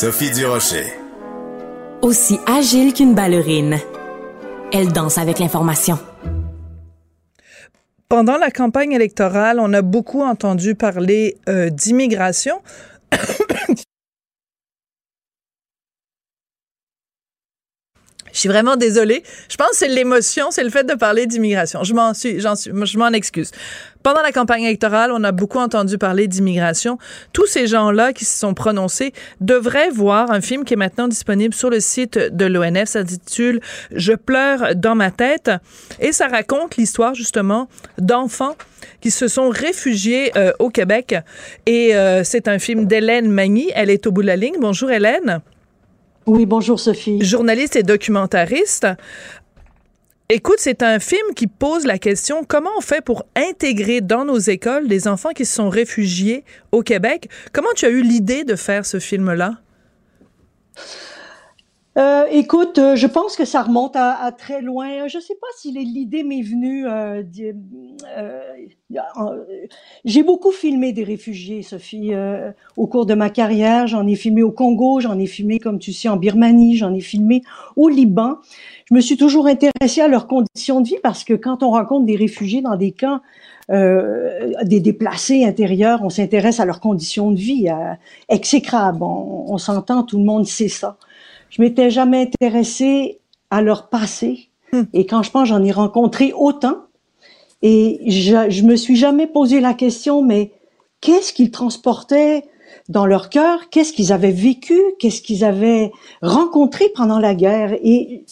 [0.00, 0.92] Sophie Durocher.
[2.02, 3.78] Aussi agile qu'une ballerine.
[4.72, 5.98] Elle danse avec l'information.
[8.08, 12.62] Pendant la campagne électorale, on a beaucoup entendu parler euh, d'immigration.
[18.38, 19.24] Je suis vraiment désolée.
[19.48, 21.82] Je pense que c'est l'émotion, c'est le fait de parler d'immigration.
[21.82, 23.50] Je m'en suis, j'en suis, je m'en excuse.
[24.04, 26.98] Pendant la campagne électorale, on a beaucoup entendu parler d'immigration.
[27.32, 31.52] Tous ces gens-là qui se sont prononcés devraient voir un film qui est maintenant disponible
[31.52, 32.84] sur le site de l'ONF.
[32.84, 33.60] Ça s'intitule
[33.90, 35.50] Je pleure dans ma tête
[35.98, 37.68] et ça raconte l'histoire justement
[37.98, 38.54] d'enfants
[39.00, 41.16] qui se sont réfugiés euh, au Québec.
[41.66, 43.72] Et euh, c'est un film d'Hélène Magny.
[43.74, 44.54] Elle est au bout de la ligne.
[44.60, 45.40] Bonjour Hélène
[46.26, 47.22] Oui, bonjour Sophie.
[47.22, 48.86] journaliste et documentariste.
[50.30, 54.38] Écoute, c'est un film qui pose la question comment on fait pour intégrer dans nos
[54.38, 57.30] écoles des enfants qui se sont réfugiés au Québec?
[57.54, 59.52] Comment tu as eu l'idée de faire ce film-là?
[61.98, 65.08] Euh, écoute, euh, je pense que ça remonte à, à très loin.
[65.08, 66.86] Je ne sais pas si l'idée m'est venue.
[66.86, 67.24] euh,
[68.16, 68.40] euh,
[69.16, 69.32] en-
[70.04, 73.88] J'ai beaucoup filmé des réfugiés, Sophie, euh, au cours de ma carrière.
[73.88, 77.00] J'en ai filmé au Congo, j'en ai filmé, comme tu sais, en Birmanie, j'en ai
[77.00, 77.42] filmé
[77.74, 78.36] au Liban.
[78.88, 82.06] Je me suis toujours intéressée à leurs conditions de vie parce que quand on rencontre
[82.06, 83.20] des réfugiés dans des camps,
[83.70, 89.02] euh, des déplacés intérieurs, on s'intéresse à leurs conditions de vie, à, exécrables.
[89.02, 90.96] On s'entend, tout le monde sait ça.
[91.50, 93.18] Je m'étais jamais intéressée
[93.50, 94.48] à leur passé.
[94.92, 96.76] Et quand je pense, j'en ai rencontré autant.
[97.62, 100.52] Et je, je me suis jamais posé la question, mais
[101.00, 102.44] qu'est-ce qu'ils transportaient
[102.90, 103.70] dans leur cœur?
[103.70, 104.78] Qu'est-ce qu'ils avaient vécu?
[104.98, 105.90] Qu'est-ce qu'ils avaient
[106.22, 107.72] rencontré pendant la guerre?
[107.82, 108.24] Et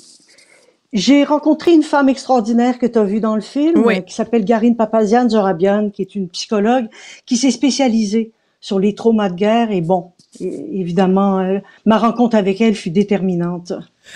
[0.92, 4.04] j'ai rencontré une femme extraordinaire que tu as vue dans le film, Oui.
[4.04, 6.86] qui s'appelle Garine Papazian Zorabian, qui est une psychologue
[7.24, 9.70] qui s'est spécialisée sur les traumas de guerre.
[9.72, 13.72] Et bon, évidemment, euh, ma rencontre avec elle fut déterminante.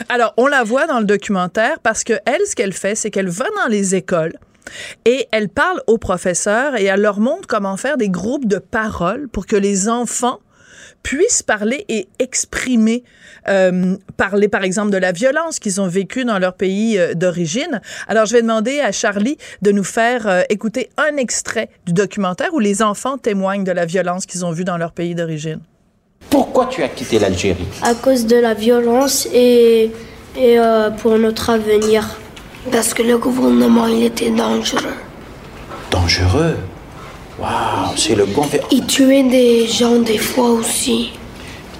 [0.08, 3.28] Alors, on la voit dans le documentaire parce que elle, ce qu'elle fait, c'est qu'elle
[3.28, 4.34] va dans les écoles.
[5.04, 9.28] Et elle parle aux professeurs et elle leur montre comment faire des groupes de parole
[9.28, 10.38] pour que les enfants
[11.02, 13.02] puissent parler et exprimer,
[13.48, 17.80] euh, parler par exemple de la violence qu'ils ont vécue dans leur pays euh, d'origine.
[18.06, 22.58] Alors je vais demander à Charlie de nous faire écouter un extrait du documentaire où
[22.58, 25.60] les enfants témoignent de la violence qu'ils ont vue dans leur pays d'origine.
[26.28, 29.90] Pourquoi tu as quitté l'Algérie À cause de la violence et,
[30.36, 30.56] et
[30.98, 32.18] pour notre avenir.
[32.70, 34.96] Parce que le gouvernement, il était dangereux.
[35.90, 36.56] Dangereux
[37.38, 38.42] Waouh, c'est le bon.
[38.70, 41.12] Il tuait des gens des fois aussi.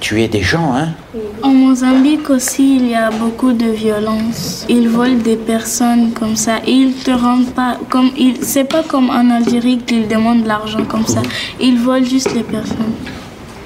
[0.01, 0.95] Tuer des gens, hein
[1.43, 4.64] En Mozambique aussi, il y a beaucoup de violence.
[4.70, 6.61] Ils volent des personnes comme ça.
[6.66, 8.43] Et ils te rendent pas comme ils.
[8.43, 11.20] C'est pas comme en Algérie qu'ils demandent de l'argent comme ça.
[11.61, 12.95] Ils volent juste les personnes.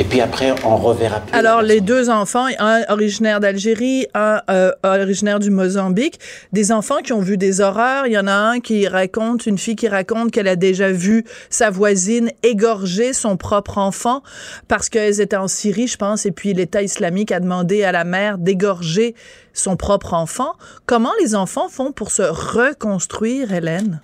[0.01, 1.37] Et puis après, on reverra plus.
[1.37, 6.19] Alors, les deux enfants, un originaire d'Algérie, un euh, originaire du Mozambique,
[6.53, 8.09] des enfants qui ont vu des horreurs.
[8.09, 11.25] Il y en a un qui raconte, une fille qui raconte qu'elle a déjà vu
[11.49, 14.23] sa voisine égorger son propre enfant
[14.67, 18.03] parce qu'elles étaient en Syrie, je pense, et puis l'État islamique a demandé à la
[18.03, 19.15] mère d'égorger
[19.53, 20.55] son propre enfant.
[20.87, 24.01] Comment les enfants font pour se reconstruire, Hélène?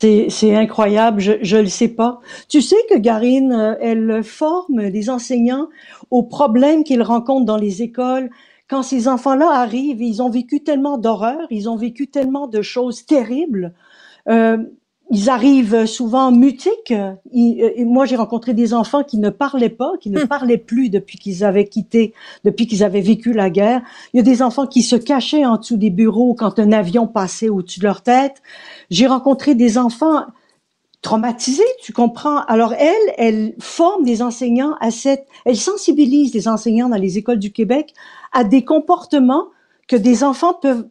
[0.00, 2.20] C'est incroyable, je ne le sais pas.
[2.48, 5.68] Tu sais que Garine, euh, elle forme les enseignants
[6.10, 8.30] aux problèmes qu'ils rencontrent dans les écoles.
[8.68, 13.06] Quand ces enfants-là arrivent, ils ont vécu tellement d'horreurs, ils ont vécu tellement de choses
[13.06, 13.74] terribles.
[14.28, 14.58] Euh,
[15.10, 16.92] ils arrivent souvent mutiques.
[17.32, 20.28] et moi, j'ai rencontré des enfants qui ne parlaient pas, qui ne hum.
[20.28, 22.12] parlaient plus depuis qu'ils avaient quitté,
[22.44, 23.80] depuis qu'ils avaient vécu la guerre.
[24.12, 27.06] Il y a des enfants qui se cachaient en dessous des bureaux quand un avion
[27.06, 28.42] passait au-dessus de leur tête.
[28.90, 30.24] J'ai rencontré des enfants
[31.02, 32.40] traumatisés, tu comprends?
[32.46, 37.38] Alors elle, elle forme des enseignants à cette, elle sensibilise les enseignants dans les écoles
[37.38, 37.94] du Québec
[38.32, 39.46] à des comportements
[39.86, 40.86] que des enfants peuvent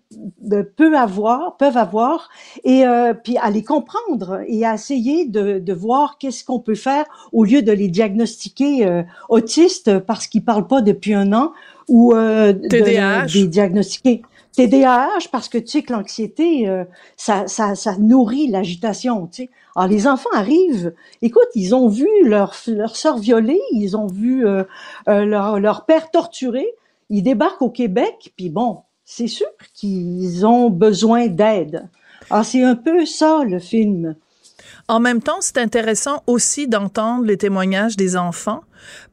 [0.51, 2.29] euh, peuvent avoir, peuvent avoir,
[2.63, 6.75] et euh, puis à les comprendre et à essayer de, de voir qu'est-ce qu'on peut
[6.75, 11.53] faire au lieu de les diagnostiquer euh, autistes parce qu'ils parlent pas depuis un an
[11.87, 14.23] ou euh, de, les diagnostiquer
[14.57, 16.67] TDAH parce que tu sais que l'anxiété
[17.15, 19.49] ça, ça, ça nourrit l'agitation, tu sais.
[19.75, 24.45] Alors les enfants arrivent, écoute, ils ont vu leur leur sœur violée, ils ont vu
[25.05, 26.65] leur leur père torturé,
[27.09, 31.87] ils débarquent au Québec, puis bon, c'est sûr qu'ils ont besoin d'aide.
[32.29, 34.15] Alors, c'est un peu ça, le film.
[34.89, 38.61] En même temps, c'est intéressant aussi d'entendre les témoignages des enfants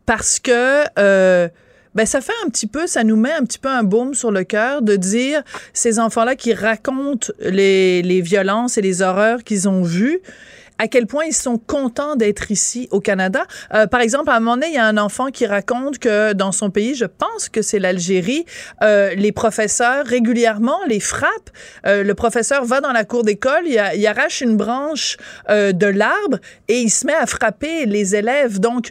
[0.05, 1.49] parce que euh,
[1.95, 4.31] ben ça fait un petit peu, ça nous met un petit peu un baume sur
[4.31, 5.43] le cœur de dire
[5.73, 10.21] ces enfants-là qui racontent les, les violences et les horreurs qu'ils ont vues
[10.79, 13.47] à quel point ils sont contents d'être ici au Canada.
[13.75, 16.33] Euh, par exemple, à un moment donné, il y a un enfant qui raconte que
[16.33, 18.45] dans son pays, je pense que c'est l'Algérie,
[18.83, 21.51] euh, les professeurs régulièrement les frappent.
[21.87, 25.17] Euh, le professeur va dans la cour d'école, il, arrache une branche
[25.49, 26.39] euh, de l'arbre
[26.69, 28.59] et il se met à frapper les élèves.
[28.59, 28.91] Donc,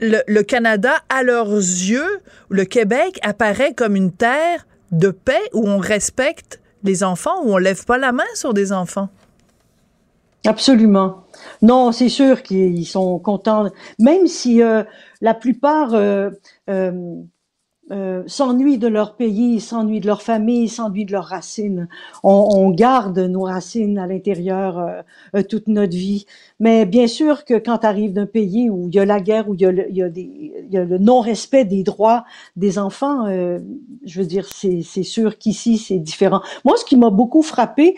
[0.00, 5.66] le, le Canada, à leurs yeux, le Québec apparaît comme une terre de paix où
[5.68, 9.08] on respecte les enfants, où on lève pas la main sur des enfants.
[10.46, 11.24] Absolument.
[11.62, 14.82] Non, c'est sûr qu'ils sont contents, même si euh,
[15.22, 16.30] la plupart euh,
[16.68, 16.92] euh,
[17.90, 21.86] euh, s'ennuient de leur pays, s'ennuient de leur famille, s'ennuient de leurs racines.
[22.22, 25.02] On, on, garde nos racines à l'intérieur euh,
[25.36, 26.24] euh, toute notre vie.
[26.60, 29.50] Mais bien sûr que quand tu arrives d'un pays où il y a la guerre,
[29.50, 32.24] où il y a le, non-respect des droits
[32.56, 33.58] des enfants, euh,
[34.06, 36.40] je veux dire, c'est, c'est sûr qu'ici, c'est différent.
[36.64, 37.96] Moi, ce qui m'a beaucoup frappé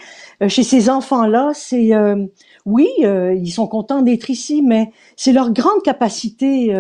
[0.49, 1.93] chez ces enfants-là, c'est,
[2.65, 6.75] oui, ils sont contents d'être ici, mais c'est leur grande capacité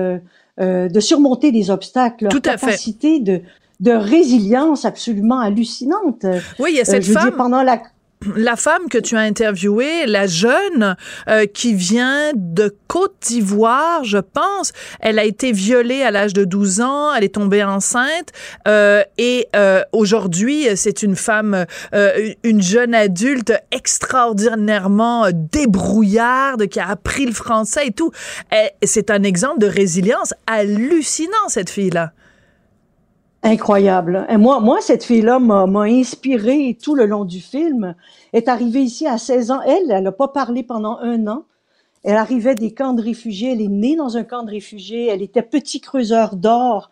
[0.60, 3.42] euh, de surmonter des obstacles, leur capacité de
[3.80, 6.24] de résilience absolument hallucinante.
[6.58, 7.32] Oui, il y a cette euh, femme.
[7.36, 7.82] pendant la
[8.34, 10.96] la femme que tu as interviewée, la jeune
[11.28, 16.44] euh, qui vient de Côte d'Ivoire, je pense, elle a été violée à l'âge de
[16.44, 18.32] 12 ans, elle est tombée enceinte
[18.68, 26.88] euh, et euh, aujourd'hui, c'est une femme, euh, une jeune adulte extraordinairement débrouillarde qui a
[26.88, 28.10] appris le français et tout.
[28.82, 32.12] C'est un exemple de résilience hallucinant, cette fille-là.
[33.42, 34.26] Incroyable.
[34.28, 37.94] Et moi, moi, cette fille-là m'a inspiré tout le long du film.
[38.32, 39.60] Elle est arrivée ici à 16 ans.
[39.62, 41.44] Elle, elle n'a pas parlé pendant un an.
[42.02, 43.52] Elle arrivait des camps de réfugiés.
[43.52, 45.08] Elle est née dans un camp de réfugiés.
[45.08, 46.90] Elle était petit creuseur d'or.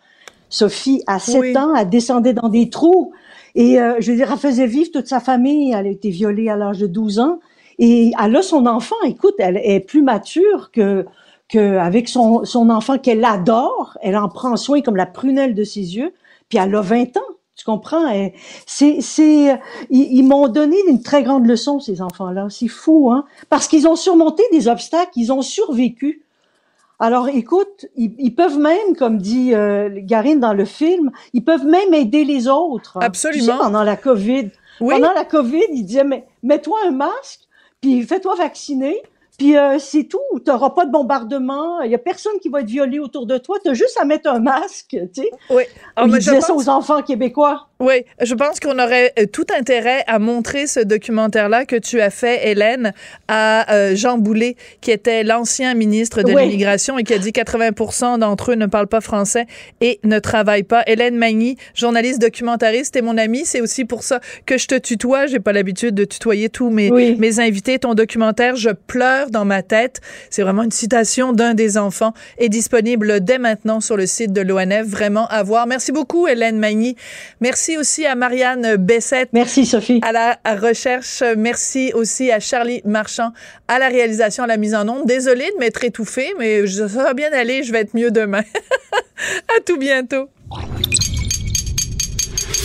[0.49, 3.13] Sophie, à 7 ans, elle descendait dans des trous.
[3.57, 5.73] Et euh, je veux dire, elle faisait vivre toute sa famille.
[5.73, 7.41] Elle a été violée à l'âge de 12 ans.
[7.79, 8.97] Et elle a son enfant.
[9.07, 11.05] Écoute, elle est plus mature que
[11.49, 15.65] que avec son, son enfant qu'elle adore, elle en prend soin comme la prunelle de
[15.65, 16.13] ses yeux,
[16.55, 17.21] puis elle a 20 ans.
[17.57, 18.13] Tu comprends?
[18.67, 22.49] C'est, c'est, ils, m'ont donné une très grande leçon, ces enfants-là.
[22.51, 23.25] C'est fou, hein?
[23.49, 26.25] Parce qu'ils ont surmonté des obstacles, ils ont survécu.
[26.99, 31.95] Alors, écoute, ils, peuvent même, comme dit euh, Garine dans le film, ils peuvent même
[31.95, 32.99] aider les autres.
[33.01, 33.59] Absolument.
[33.59, 34.51] pendant la COVID.
[34.81, 34.95] Oui.
[34.95, 37.41] Pendant la COVID, ils disaient, mais mets-toi un masque,
[37.81, 39.01] puis fais-toi vacciner,
[39.39, 40.21] puis euh, c'est tout.
[40.45, 41.81] Tu n'auras pas de bombardement.
[41.81, 43.59] Il y a personne qui va être violé autour de toi.
[43.63, 45.31] Tu as juste à mettre un masque, tu sais.
[45.51, 45.65] Oui.
[45.97, 47.69] Ah, je ça aux enfants québécois.
[47.85, 52.09] Oui, je pense qu'on aurait euh, tout intérêt à montrer ce documentaire-là que tu as
[52.09, 52.95] fait, Hélène,
[53.29, 58.21] à euh, Jean Boulet, qui était l'ancien ministre de l'immigration et qui a dit 80%
[58.21, 59.45] d'entre eux ne parlent pas français
[59.83, 60.83] et ne travaillent pas.
[60.87, 65.27] Hélène Magny, journaliste documentariste et mon amie, c'est aussi pour ça que je te tutoie.
[65.27, 67.79] J'ai pas l'habitude de tutoyer tous mes, mes invités.
[67.79, 72.49] Ton documentaire, Je pleure dans ma tête, c'est vraiment une citation d'un des enfants, est
[72.49, 74.87] disponible dès maintenant sur le site de l'ONF.
[74.87, 75.67] Vraiment à voir.
[75.67, 76.97] Merci beaucoup, Hélène Magny.
[77.43, 79.31] Merci Merci aussi à Marianne Bessette.
[79.33, 79.99] Merci, Sophie.
[80.03, 81.25] À la recherche.
[81.37, 83.33] Merci aussi à Charlie Marchand
[83.67, 85.07] à la réalisation, à la mise en onde.
[85.07, 87.65] Désolée de m'être étouffée, mais ça va bien aller.
[87.65, 88.43] Je vais être mieux demain.
[89.57, 90.29] à tout bientôt.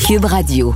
[0.06, 0.76] Cube Radio.